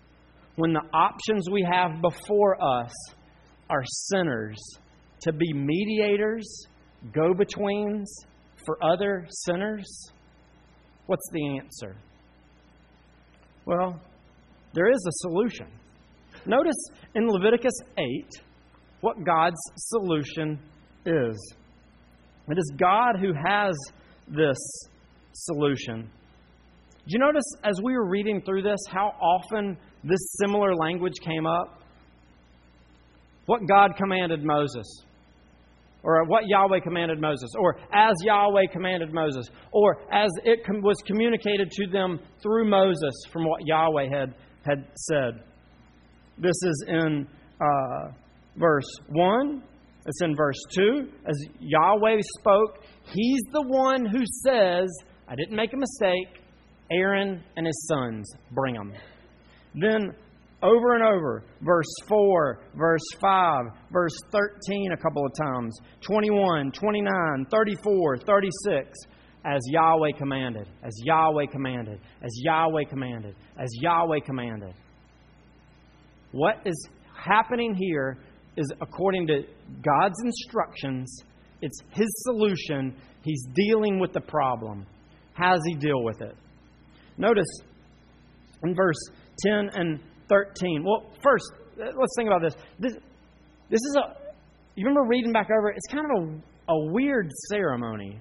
[0.57, 2.93] when the options we have before us
[3.69, 4.59] are sinners
[5.23, 6.67] to be mediators,
[7.13, 8.11] go betweens
[8.65, 9.87] for other sinners?
[11.07, 11.97] What's the answer?
[13.67, 14.01] Well,
[14.73, 15.67] there is a solution.
[16.47, 18.07] Notice in Leviticus 8
[19.01, 20.59] what God's solution
[21.07, 21.55] is.
[22.49, 23.77] It is God who has
[24.29, 24.59] this
[25.33, 26.11] solution.
[27.05, 31.47] Did you notice as we were reading through this how often this similar language came
[31.47, 31.83] up?
[33.47, 34.87] What God commanded Moses,
[36.03, 41.71] or what Yahweh commanded Moses, or as Yahweh commanded Moses, or as it was communicated
[41.71, 44.35] to them through Moses from what Yahweh had
[44.65, 45.43] had said.
[46.39, 47.27] This is in
[47.61, 48.13] uh,
[48.57, 49.63] verse 1.
[50.07, 51.09] It's in verse 2.
[51.27, 52.81] As Yahweh spoke,
[53.13, 54.89] He's the one who says,
[55.29, 56.43] I didn't make a mistake.
[56.93, 58.93] Aaron and his sons, bring them.
[59.75, 60.13] Then
[60.63, 67.47] over and over, verse 4, verse 5, verse 13 a couple of times, 21, 29,
[67.51, 68.99] 34, 36
[69.45, 74.75] as Yahweh commanded, as Yahweh commanded, as Yahweh commanded, as Yahweh commanded.
[76.33, 78.19] What is happening here
[78.57, 79.43] is according to
[79.83, 81.23] God's instructions,
[81.63, 82.97] it's His solution.
[83.23, 84.87] He's dealing with the problem.
[85.35, 86.37] How does He deal with it?
[87.17, 87.49] Notice
[88.63, 88.99] in verse
[89.47, 90.85] 10 and 13.
[90.85, 91.45] Well, first,
[91.77, 92.55] let's think about this.
[92.79, 92.93] This,
[93.69, 94.17] this is a,
[94.75, 98.21] you remember reading back over, it's kind of a, a weird ceremony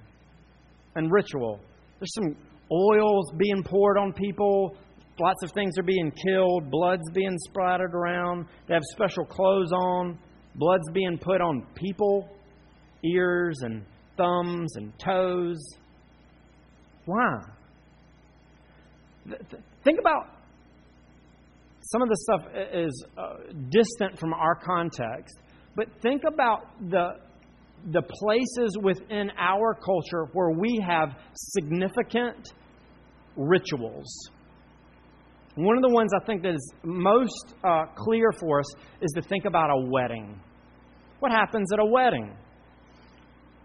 [0.95, 1.59] and ritual.
[1.99, 2.35] There's some
[2.71, 4.77] oils being poured on people.
[5.19, 6.71] Lots of things are being killed.
[6.71, 8.45] Blood's being splattered around.
[8.67, 10.17] They have special clothes on.
[10.55, 12.29] Blood's being put on people,
[13.03, 13.85] ears and
[14.17, 15.57] thumbs and toes.
[17.05, 17.37] Why?
[19.83, 20.39] Think about
[21.81, 22.41] some of the stuff
[22.73, 23.35] is uh,
[23.69, 25.39] distant from our context,
[25.75, 27.13] but think about the
[27.91, 32.51] the places within our culture where we have significant
[33.37, 34.29] rituals.
[35.55, 39.21] One of the ones I think that is most uh, clear for us is to
[39.21, 40.39] think about a wedding.
[41.19, 42.35] What happens at a wedding?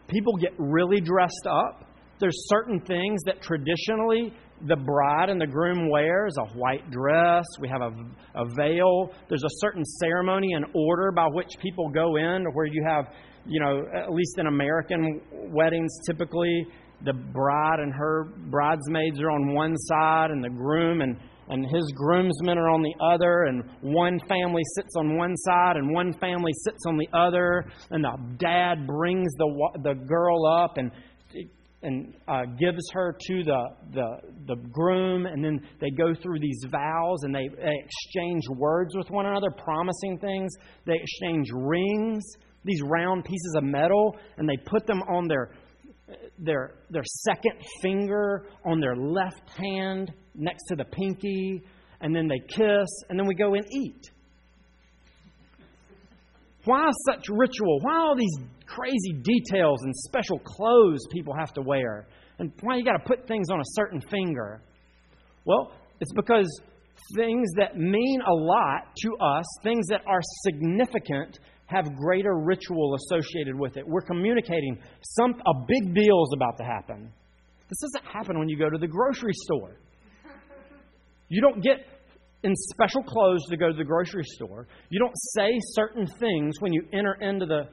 [0.09, 1.85] People get really dressed up.
[2.20, 4.33] There's certain things that traditionally
[4.66, 7.44] the bride and the groom wears a white dress.
[7.61, 7.92] We have a,
[8.40, 9.11] a veil.
[9.29, 13.07] There's a certain ceremony and order by which people go in, where you have,
[13.47, 16.66] you know, at least in American weddings, typically
[17.05, 21.18] the bride and her bridesmaids are on one side, and the groom and
[21.49, 25.93] and his groomsmen are on the other, and one family sits on one side and
[25.93, 30.91] one family sits on the other, and the dad brings the the girl up and
[31.85, 34.07] and uh, gives her to the, the,
[34.47, 39.09] the groom, and then they go through these vows and they, they exchange words with
[39.11, 40.51] one another, promising things.
[40.87, 42.25] They exchange rings,
[42.65, 45.51] these round pieces of metal, and they put them on their,
[46.38, 51.62] their, their second finger on their left hand next to the pinky,
[52.01, 54.11] and then they kiss, and then we go and eat.
[56.64, 57.81] Why such ritual?
[57.81, 58.37] Why all these
[58.67, 62.07] crazy details and special clothes people have to wear?
[62.38, 64.62] And why you got to put things on a certain finger?
[65.45, 66.49] Well, it's because
[67.17, 71.38] things that mean a lot to us, things that are significant,
[71.75, 73.87] have greater ritual associated with it.
[73.87, 77.13] We're communicating some a big deal is about to happen.
[77.69, 79.77] This doesn't happen when you go to the grocery store.
[81.29, 81.87] You don't get
[82.43, 84.69] in special clothes to go to the grocery store.
[84.91, 87.69] You don't say certain things when you enter into the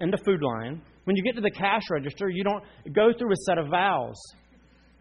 [0.00, 0.82] into Food Lion.
[1.04, 2.62] When you get to the cash register, you don't
[2.94, 4.20] go through a set of vows.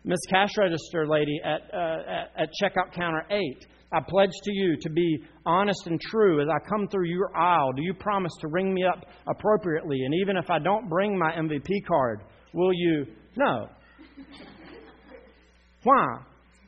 [0.06, 4.76] Miss Cash Register lady at, uh, at, at checkout counter eight, I pledge to you
[4.82, 7.72] to be honest and true as I come through your aisle.
[7.74, 10.00] Do you promise to ring me up appropriately?
[10.04, 12.22] And even if I don't bring my MVP card,
[12.54, 13.06] will you?
[13.38, 13.70] No.
[15.84, 16.06] Why?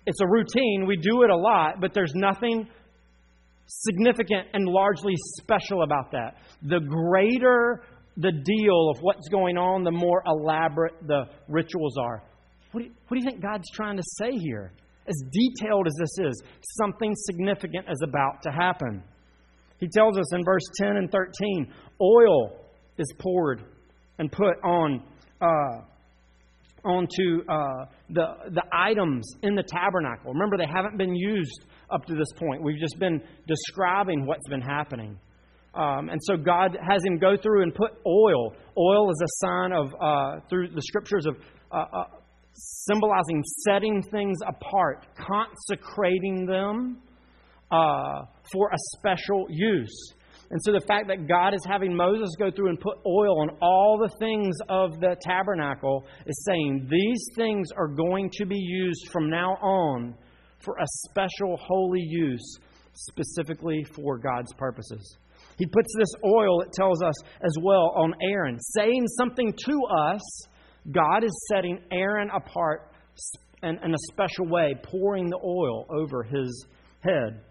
[0.06, 0.86] It's a routine.
[0.88, 2.67] We do it a lot, but there's nothing
[3.65, 6.36] significant and largely special about that.
[6.62, 7.82] The greater
[8.17, 12.24] the deal of what's going on, the more elaborate the rituals are.
[12.75, 14.73] What do, you, what do you think God's trying to say here?
[15.07, 16.43] As detailed as this is,
[16.81, 19.01] something significant is about to happen.
[19.79, 22.51] He tells us in verse 10 and 13 oil
[22.97, 23.63] is poured
[24.19, 25.01] and put on.
[25.39, 25.85] Uh,
[26.83, 30.33] onto uh, the, the items in the tabernacle.
[30.33, 32.61] Remember, they haven't been used up to this point.
[32.61, 35.17] We've just been describing what's been happening.
[35.73, 38.53] Um, and so God has him go through and put oil.
[38.77, 41.38] Oil is a sign of, uh, through the scriptures, of
[41.71, 42.03] uh, uh
[42.55, 47.01] symbolizing setting things apart, consecrating them
[47.71, 50.13] uh, for a special use.
[50.51, 53.49] And so the fact that God is having Moses go through and put oil on
[53.61, 59.09] all the things of the tabernacle is saying these things are going to be used
[59.11, 60.15] from now on
[60.59, 62.59] for a special holy use,
[62.93, 65.17] specifically for God's purposes.
[65.57, 70.21] He puts this oil, it tells us as well, on Aaron, saying something to us.
[70.91, 72.91] God is setting Aaron apart
[73.63, 76.67] in, in a special way, pouring the oil over his
[77.02, 77.41] head.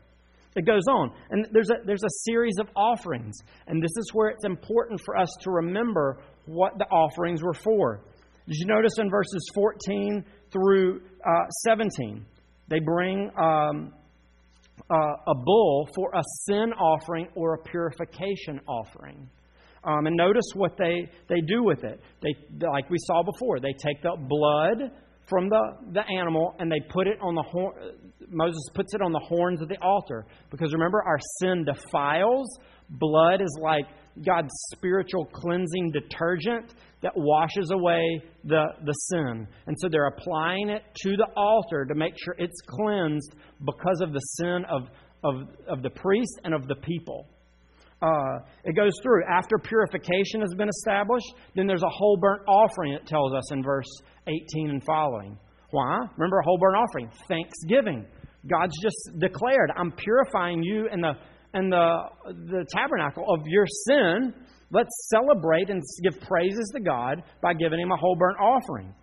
[0.57, 1.13] It goes on.
[1.31, 3.37] And there's a, there's a series of offerings.
[3.67, 8.03] And this is where it's important for us to remember what the offerings were for.
[8.47, 12.25] Did you notice in verses 14 through uh, 17?
[12.69, 13.93] They bring um,
[14.91, 19.29] uh, a bull for a sin offering or a purification offering.
[19.85, 22.01] Um, and notice what they, they do with it.
[22.23, 22.35] They,
[22.67, 24.91] like we saw before, they take the blood
[25.29, 25.61] from the,
[25.93, 27.75] the animal and they put it on the horn.
[28.29, 30.27] Moses puts it on the horns of the altar.
[30.51, 32.47] Because remember, our sin defiles.
[32.91, 33.87] Blood is like
[34.25, 39.47] God's spiritual cleansing detergent that washes away the, the sin.
[39.67, 44.13] And so they're applying it to the altar to make sure it's cleansed because of
[44.13, 44.89] the sin of,
[45.23, 47.29] of, of the priest and of the people.
[48.05, 49.23] Uh, it goes through.
[49.25, 53.63] After purification has been established, then there's a whole burnt offering, it tells us in
[53.63, 53.89] verse
[54.27, 55.39] 18 and following.
[55.71, 56.01] Why?
[56.17, 57.11] Remember, a whole burnt offering.
[57.29, 58.07] Thanksgiving.
[58.47, 61.13] God's just declared, I'm purifying you in the,
[61.55, 64.35] in the, the tabernacle of your sin.
[64.71, 68.95] Let's celebrate and give praises to God by giving him a whole burnt offering.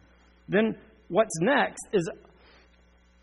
[0.47, 0.75] Then
[1.07, 2.07] what's next is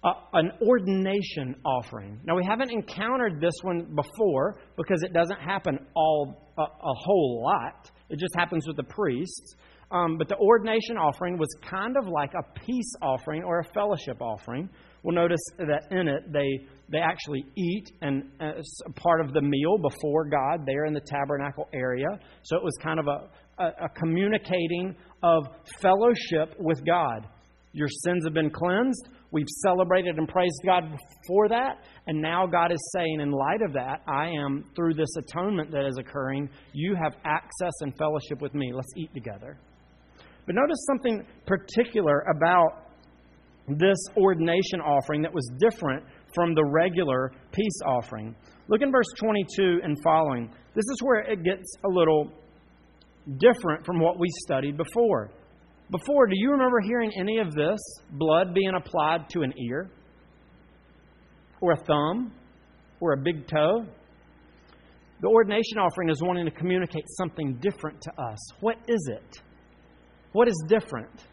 [0.04, 2.20] a, an ordination offering.
[2.24, 7.42] Now, we haven't encountered this one before because it doesn't happen all a, a whole
[7.44, 7.90] lot.
[8.08, 9.54] It just happens with the priests.
[9.90, 14.20] Um, but the ordination offering was kind of like a peace offering or a fellowship
[14.20, 14.68] offering.
[15.02, 18.52] We'll notice that in it they they actually eat and uh,
[18.96, 22.08] part of the meal before God there in the tabernacle area.
[22.42, 23.28] So it was kind of a
[23.58, 25.46] a, a communicating of
[25.80, 27.26] fellowship with God.
[27.72, 29.08] Your sins have been cleansed.
[29.30, 30.84] We've celebrated and praised God
[31.26, 31.84] for that.
[32.06, 35.84] And now God is saying, in light of that, I am, through this atonement that
[35.86, 38.72] is occurring, you have access and fellowship with me.
[38.74, 39.58] Let's eat together.
[40.46, 42.86] But notice something particular about
[43.68, 46.02] this ordination offering that was different
[46.34, 48.34] from the regular peace offering.
[48.68, 50.50] Look in verse 22 and following.
[50.74, 52.32] This is where it gets a little
[53.38, 55.30] different from what we studied before.
[55.90, 57.78] Before, do you remember hearing any of this?
[58.12, 59.90] Blood being applied to an ear,
[61.60, 62.32] or a thumb,
[63.00, 63.86] or a big toe?
[65.20, 68.38] The ordination offering is wanting to communicate something different to us.
[68.60, 69.42] What is it?
[70.32, 71.26] What is different?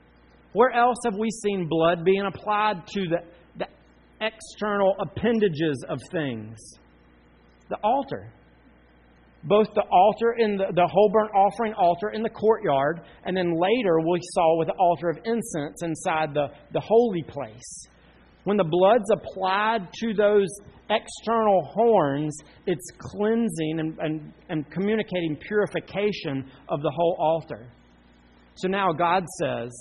[0.54, 3.18] Where else have we seen blood being applied to the,
[3.58, 3.68] the
[4.22, 6.58] external appendages of things?
[7.70, 8.32] The altar
[9.46, 13.54] both the altar in the, the whole burnt offering altar in the courtyard, and then
[13.60, 17.88] later we saw with the altar of incense inside the, the holy place.
[18.44, 20.48] When the blood's applied to those
[20.90, 22.36] external horns,
[22.68, 27.68] it's cleansing and, and, and communicating purification of the whole altar.
[28.56, 29.72] So now God says,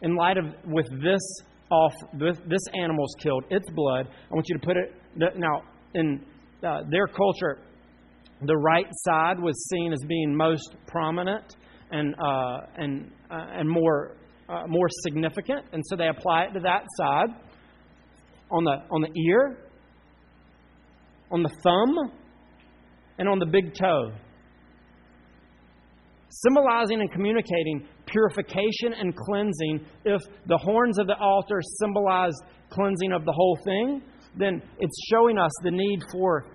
[0.00, 1.20] in light of with this
[1.70, 4.94] off this, this animal's killed, its blood, I want you to put it
[5.36, 5.62] now
[5.94, 6.24] in
[6.66, 7.58] uh, their culture
[8.44, 11.56] the right side was seen as being most prominent
[11.90, 14.16] and, uh, and, uh, and more,
[14.48, 17.28] uh, more significant, and so they apply it to that side.
[18.50, 19.56] On the, on the ear,
[21.30, 22.12] on the thumb,
[23.18, 24.12] and on the big toe.
[26.28, 29.86] Symbolizing and communicating purification and cleansing.
[30.04, 32.34] If the horns of the altar symbolize
[32.70, 34.02] cleansing of the whole thing,
[34.36, 36.46] then it's showing us the need for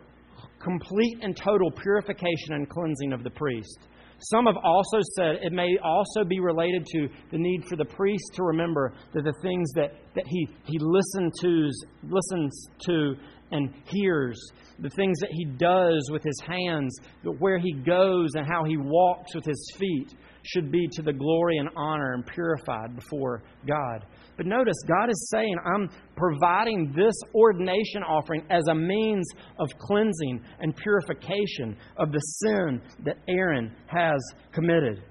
[0.61, 3.79] complete and total purification and cleansing of the priest.
[4.19, 8.31] Some have also said it may also be related to the need for the priest
[8.33, 11.69] to remember that the things that, that he, he listen to,
[12.03, 13.15] listens to
[13.51, 14.39] and hears,
[14.79, 16.97] the things that he does with his hands,
[17.39, 21.57] where he goes and how he walks with his feet, should be to the glory
[21.57, 24.05] and honor and purified before God.
[24.37, 29.25] But notice, God is saying, I'm providing this ordination offering as a means
[29.59, 34.19] of cleansing and purification of the sin that Aaron has
[34.51, 35.03] committed.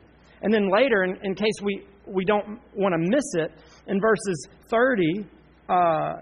[0.42, 3.50] And then later, in, in case we, we don't want to miss it,
[3.88, 5.26] in verses 30,
[5.68, 6.12] uh,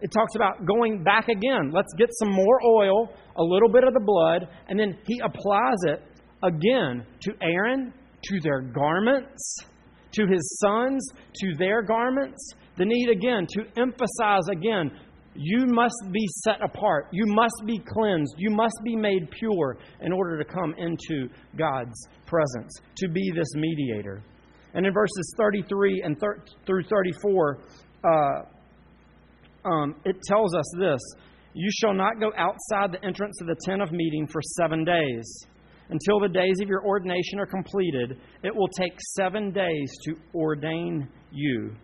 [0.00, 1.72] it talks about going back again.
[1.72, 5.78] Let's get some more oil, a little bit of the blood, and then he applies
[5.84, 6.02] it
[6.42, 7.92] again to Aaron,
[8.22, 9.58] to their garments,
[10.14, 12.52] to his sons, to their garments.
[12.76, 14.90] The need again to emphasize again
[15.36, 17.08] you must be set apart.
[17.12, 18.34] You must be cleansed.
[18.38, 23.48] You must be made pure in order to come into God's presence, to be this
[23.56, 24.22] mediator.
[24.74, 27.58] And in verses 33 and thir- through 34,
[28.04, 28.08] uh,
[29.68, 31.00] um, it tells us this
[31.54, 35.46] You shall not go outside the entrance of the tent of meeting for seven days
[35.90, 38.18] until the days of your ordination are completed.
[38.42, 41.74] It will take seven days to ordain you.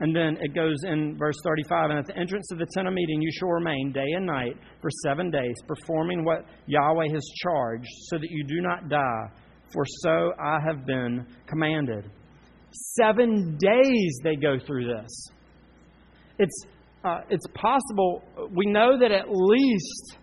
[0.00, 2.94] And then it goes in verse 35 And at the entrance of the tent of
[2.94, 7.88] meeting, you shall remain day and night for seven days, performing what Yahweh has charged,
[8.08, 9.26] so that you do not die.
[9.72, 12.10] For so I have been commanded.
[12.70, 15.28] Seven days they go through this.
[16.38, 16.64] It's,
[17.04, 18.22] uh, it's possible,
[18.54, 20.16] we know that at least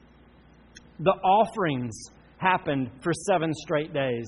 [0.99, 1.93] the offerings
[2.37, 4.27] happened for seven straight days.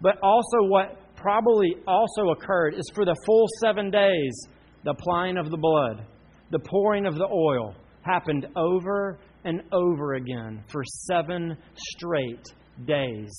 [0.00, 4.46] But also, what probably also occurred is for the full seven days,
[4.84, 6.06] the applying of the blood,
[6.50, 11.56] the pouring of the oil happened over and over again for seven
[11.94, 12.44] straight
[12.86, 13.32] days.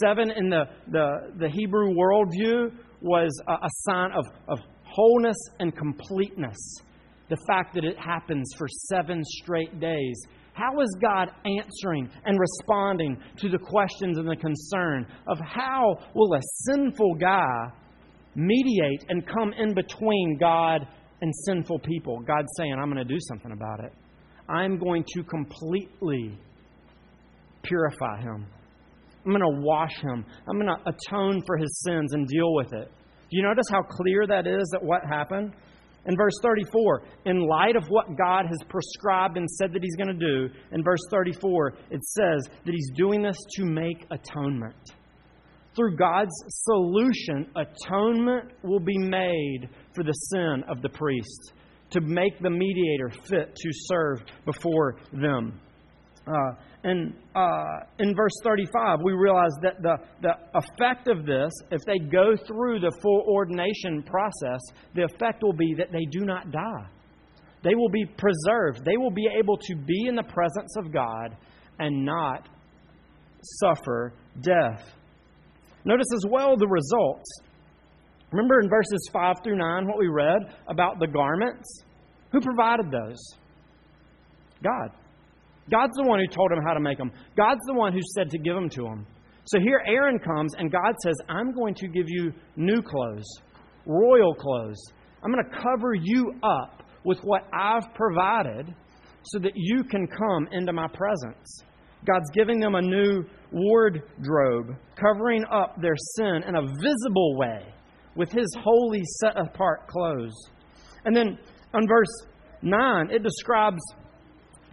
[0.00, 5.76] Seven in the, the, the Hebrew worldview was a, a sign of, of wholeness and
[5.76, 6.56] completeness.
[7.28, 10.22] The fact that it happens for seven straight days
[10.54, 16.32] how is God answering and responding to the questions and the concern of how will
[16.34, 17.72] a sinful guy
[18.36, 20.86] mediate and come in between God
[21.20, 22.20] and sinful people?
[22.20, 23.92] God's saying, I'm going to do something about it.
[24.48, 26.38] I'm going to completely
[27.64, 28.46] purify him.
[29.24, 30.24] I'm going to wash him.
[30.48, 32.92] I'm going to atone for his sins and deal with it.
[33.30, 35.52] Do you notice how clear that is that what happened?
[36.06, 40.08] In verse 34, in light of what God has prescribed and said that He's going
[40.08, 44.76] to do, in verse 34, it says that He's doing this to make atonement.
[45.74, 51.52] Through God's solution, atonement will be made for the sin of the priest,
[51.90, 55.60] to make the mediator fit to serve before them.
[56.26, 56.52] Uh,
[56.84, 61.98] And uh, in verse 35, we realize that the, the effect of this, if they
[61.98, 64.60] go through the full ordination process,
[64.94, 66.86] the effect will be that they do not die.
[67.62, 68.84] They will be preserved.
[68.84, 71.34] They will be able to be in the presence of God
[71.78, 72.50] and not
[73.60, 74.12] suffer
[74.42, 74.84] death.
[75.86, 77.30] Notice as well the results.
[78.30, 81.82] Remember in verses 5 through 9 what we read about the garments?
[82.32, 83.18] Who provided those?
[84.62, 84.90] God.
[85.70, 87.10] God's the one who told him how to make them.
[87.36, 89.06] God's the one who said to give them to him.
[89.46, 93.26] So here Aaron comes and God says, I'm going to give you new clothes,
[93.86, 94.82] royal clothes.
[95.22, 98.74] I'm going to cover you up with what I've provided
[99.24, 101.62] so that you can come into my presence.
[102.06, 107.64] God's giving them a new wardrobe, covering up their sin in a visible way
[108.16, 110.34] with his holy set apart clothes.
[111.04, 111.38] And then
[111.72, 112.26] on verse
[112.62, 113.80] 9, it describes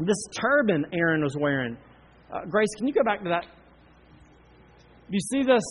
[0.08, 1.78] this turban Aaron was wearing.
[2.34, 3.46] Uh, Grace, can you go back to that?
[5.10, 5.64] Do you see this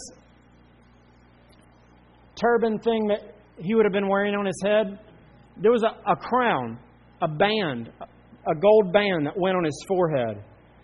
[2.40, 4.98] turban thing that he would have been wearing on his head?
[5.56, 6.78] There was a, a crown,
[7.22, 10.42] a band, a gold band that went on his forehead.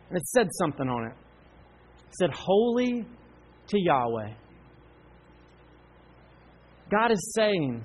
[0.09, 1.15] And it said something on it.
[2.09, 3.05] It said, Holy
[3.69, 4.35] to Yahweh.
[6.91, 7.83] God is saying,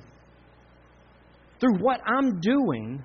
[1.60, 3.04] through what I'm doing,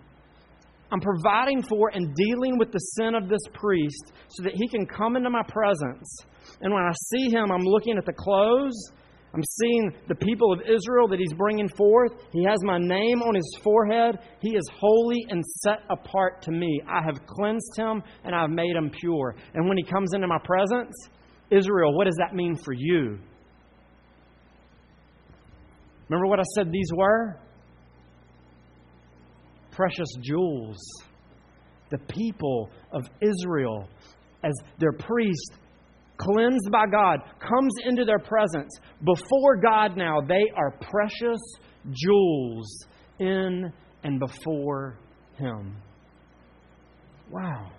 [0.93, 4.87] I'm providing for and dealing with the sin of this priest so that he can
[4.87, 6.17] come into my presence.
[6.61, 8.93] And when I see him, I'm looking at the clothes.
[9.35, 12.13] I'm seeing the people of Israel that he's bringing forth.
[12.33, 14.19] He has my name on his forehead.
[14.41, 16.81] He is holy and set apart to me.
[16.89, 19.35] I have cleansed him and I've made him pure.
[19.55, 20.95] And when he comes into my presence,
[21.51, 23.19] Israel, what does that mean for you?
[26.09, 27.39] Remember what I said these were?
[29.77, 30.79] Precious jewels.
[31.91, 33.87] The people of Israel,
[34.43, 35.53] as their priest,
[36.17, 38.73] cleansed by God, comes into their presence.
[39.05, 41.39] Before God now, they are precious
[41.93, 42.87] jewels
[43.21, 43.73] in
[44.03, 44.99] and before
[45.37, 45.77] Him.
[47.31, 47.71] Wow.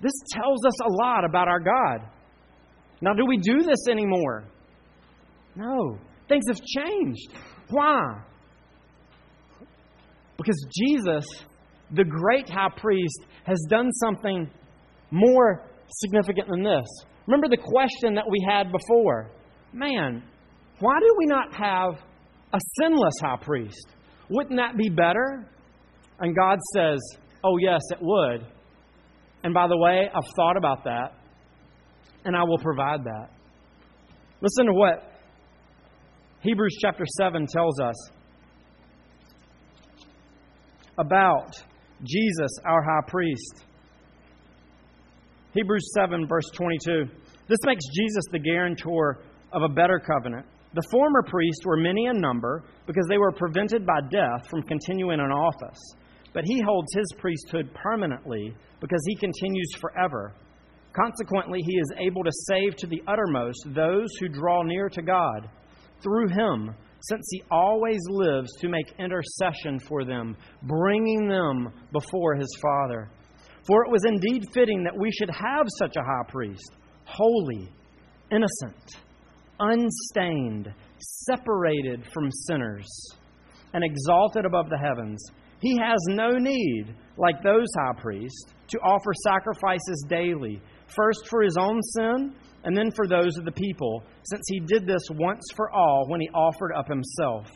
[0.00, 2.08] This tells us a lot about our God.
[3.00, 4.44] Now, do we do this anymore?
[5.54, 5.98] No.
[6.28, 7.32] Things have changed.
[7.70, 8.22] Why?
[10.36, 11.26] Because Jesus,
[11.90, 14.48] the great high priest, has done something
[15.10, 16.86] more significant than this.
[17.26, 19.30] Remember the question that we had before
[19.72, 20.22] man,
[20.80, 22.02] why do we not have
[22.54, 23.86] a sinless high priest?
[24.30, 25.46] Wouldn't that be better?
[26.20, 26.98] And God says,
[27.44, 28.46] Oh, yes, it would.
[29.44, 31.12] And by the way, I've thought about that,
[32.24, 33.28] and I will provide that.
[34.40, 35.07] Listen to what
[36.40, 37.96] Hebrews chapter 7 tells us
[40.96, 41.60] about
[42.04, 43.64] Jesus, our high priest.
[45.52, 47.06] Hebrews 7, verse 22.
[47.48, 49.18] This makes Jesus the guarantor
[49.52, 50.46] of a better covenant.
[50.74, 55.18] The former priests were many in number because they were prevented by death from continuing
[55.18, 55.80] in office.
[56.34, 60.34] But he holds his priesthood permanently because he continues forever.
[60.92, 65.48] Consequently, he is able to save to the uttermost those who draw near to God
[66.02, 72.54] through him, since he always lives to make intercession for them, bringing them before his
[72.60, 73.08] Father.
[73.66, 76.72] For it was indeed fitting that we should have such a high priest,
[77.04, 77.68] holy,
[78.30, 78.96] innocent,
[79.60, 82.88] unstained, separated from sinners,
[83.74, 85.22] and exalted above the heavens.
[85.60, 91.56] He has no need, like those high priests, to offer sacrifices daily, first for his
[91.58, 92.34] own sin
[92.64, 96.20] and then for those of the people, since he did this once for all when
[96.20, 97.46] he offered up himself.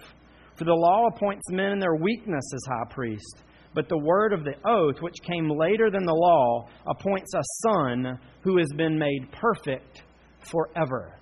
[0.57, 3.43] For the law appoints men in their weakness as high priest,
[3.75, 8.19] but the word of the oath, which came later than the law, appoints a son
[8.43, 10.03] who has been made perfect
[10.51, 11.19] forever.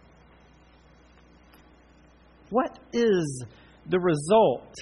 [2.51, 3.45] What is
[3.89, 4.75] the result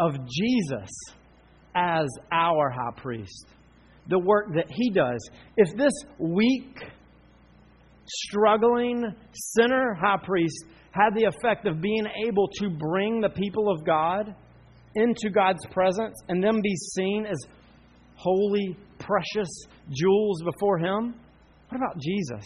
[0.00, 0.90] of Jesus
[1.74, 3.46] as our high priest?
[4.08, 5.28] The work that he does.
[5.56, 6.78] If this weak,
[8.06, 13.84] struggling sinner high priest had the effect of being able to bring the people of
[13.84, 14.34] God
[14.94, 17.38] into God's presence and them be seen as
[18.16, 19.50] holy, precious
[19.90, 21.14] jewels before Him.
[21.68, 22.44] What about Jesus?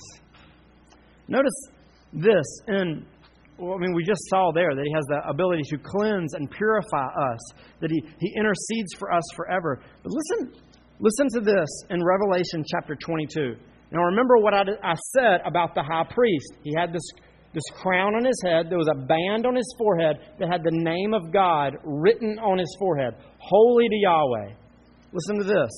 [1.28, 1.68] Notice
[2.12, 3.04] this in
[3.58, 6.48] well, I mean, we just saw there that he has the ability to cleanse and
[6.48, 7.40] purify us,
[7.80, 9.82] that he, he intercedes for us forever.
[10.04, 10.52] But listen,
[11.00, 13.56] listen to this in Revelation chapter 22.
[13.90, 16.52] Now, remember what I, I said about the high priest.
[16.62, 17.08] He had this,
[17.54, 20.76] this crown on his head, there was a band on his forehead that had the
[20.76, 24.52] name of God written on his forehead Holy to Yahweh.
[25.12, 25.70] Listen to this.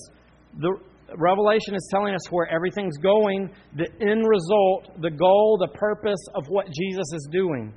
[0.59, 0.77] The
[1.17, 6.45] Revelation is telling us where everything's going, the end result, the goal, the purpose of
[6.49, 7.73] what Jesus is doing.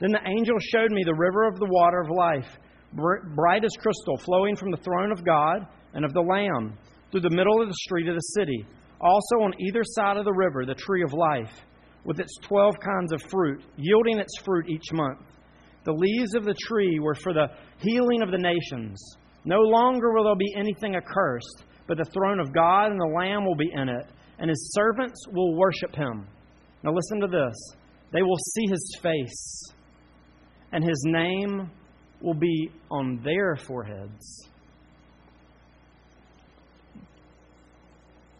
[0.00, 2.58] Then the angel showed me the river of the water of life,
[3.34, 6.76] bright as crystal, flowing from the throne of God and of the Lamb
[7.14, 8.66] through the middle of the street of the city.
[9.00, 11.52] Also on either side of the river, the tree of life,
[12.04, 15.20] with its twelve kinds of fruit, yielding its fruit each month.
[15.84, 17.46] The leaves of the tree were for the
[17.78, 19.00] healing of the nations.
[19.44, 23.46] No longer will there be anything accursed, but the throne of God and the Lamb
[23.46, 24.06] will be in it,
[24.40, 26.26] and his servants will worship him.
[26.82, 27.54] Now listen to this.
[28.12, 29.72] They will see his face,
[30.72, 31.70] and his name
[32.20, 34.48] will be on their foreheads.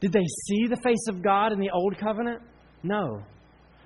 [0.05, 2.42] Did they see the face of God in the old covenant?
[2.82, 3.22] No.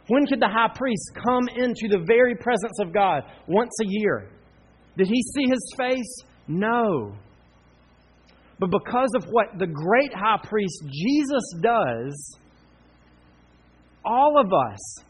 [0.09, 3.23] When could the high priest come into the very presence of God?
[3.47, 4.29] Once a year.
[4.97, 6.13] Did he see his face?
[6.49, 7.15] No.
[8.59, 12.37] But because of what the great high priest Jesus does,
[14.05, 15.05] all of us,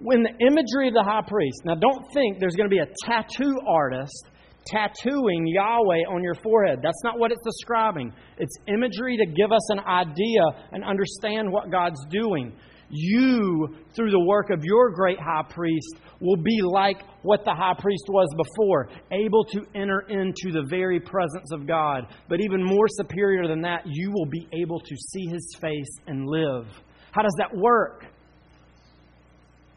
[0.00, 2.92] when the imagery of the high priest, now don't think there's going to be a
[3.04, 4.30] tattoo artist
[4.66, 6.80] tattooing Yahweh on your forehead.
[6.82, 8.12] That's not what it's describing.
[8.38, 10.42] It's imagery to give us an idea
[10.72, 12.52] and understand what God's doing
[12.90, 17.74] you, through the work of your great high priest, will be like what the high
[17.78, 22.06] priest was before, able to enter into the very presence of God.
[22.28, 26.26] But even more superior than that, you will be able to see his face and
[26.26, 26.66] live.
[27.12, 28.06] How does that work?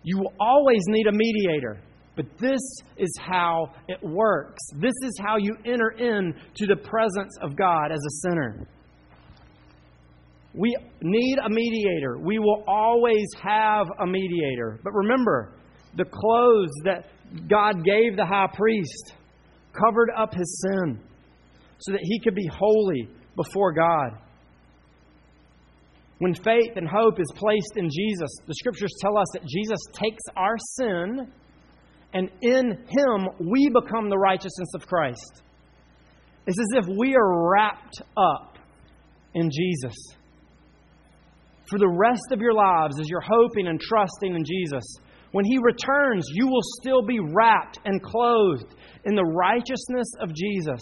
[0.04, 1.82] You will always need a mediator.
[2.18, 2.60] But this
[2.98, 4.58] is how it works.
[4.76, 8.68] This is how you enter into the presence of God as a sinner.
[10.56, 12.18] We need a mediator.
[12.18, 14.80] We will always have a mediator.
[14.84, 15.54] But remember,
[15.96, 17.06] the clothes that
[17.48, 19.14] God gave the high priest
[19.72, 21.00] covered up his sin
[21.78, 24.18] so that he could be holy before God.
[26.18, 30.24] When faith and hope is placed in Jesus, the scriptures tell us that Jesus takes
[30.36, 31.32] our sin
[32.18, 35.44] and in him we become the righteousness of Christ.
[36.48, 38.58] It's as if we are wrapped up
[39.36, 39.94] in Jesus
[41.70, 44.84] for the rest of your lives as you're hoping and trusting in Jesus.
[45.32, 48.74] When He returns, you will still be wrapped and clothed
[49.06, 50.82] in the righteousness of Jesus.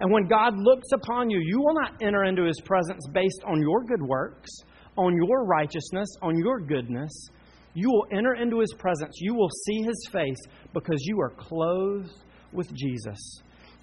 [0.00, 3.60] And when God looks upon you, you will not enter into His presence based on
[3.60, 4.50] your good works,
[4.96, 7.12] on your righteousness, on your goodness.
[7.74, 9.16] You will enter into His presence.
[9.20, 10.40] You will see His face
[10.72, 12.12] because you are clothed
[12.52, 13.18] with Jesus.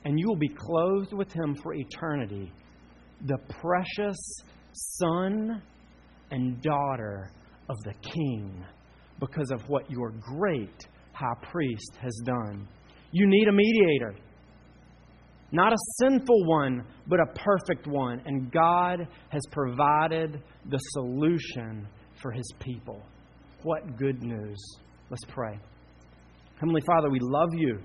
[0.04, 2.52] And you will be clothed with Him for eternity.
[3.26, 4.18] The precious
[4.74, 5.62] Son
[6.32, 7.32] and daughter
[7.70, 8.66] of the King
[9.20, 12.68] because of what your great high priest has done.
[13.12, 14.16] You need a mediator.
[15.52, 18.22] Not a sinful one, but a perfect one.
[18.26, 21.88] And God has provided the solution
[22.22, 23.02] for his people.
[23.66, 24.58] What good news.
[25.10, 25.60] Let's pray.
[26.62, 27.80] Heavenly Father, we love you.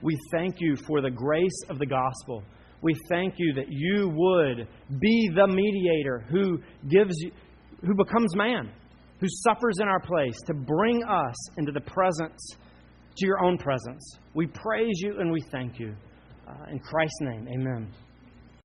[0.00, 2.42] We thank you for the grace of the gospel
[2.82, 4.66] we thank you that you would
[5.00, 6.58] be the mediator who
[6.88, 7.30] gives you,
[7.86, 8.70] who becomes man,
[9.20, 12.56] who suffers in our place to bring us into the presence,
[13.16, 14.18] to your own presence.
[14.34, 15.94] We praise you and we thank you.
[16.46, 17.88] Uh, in Christ's name, amen.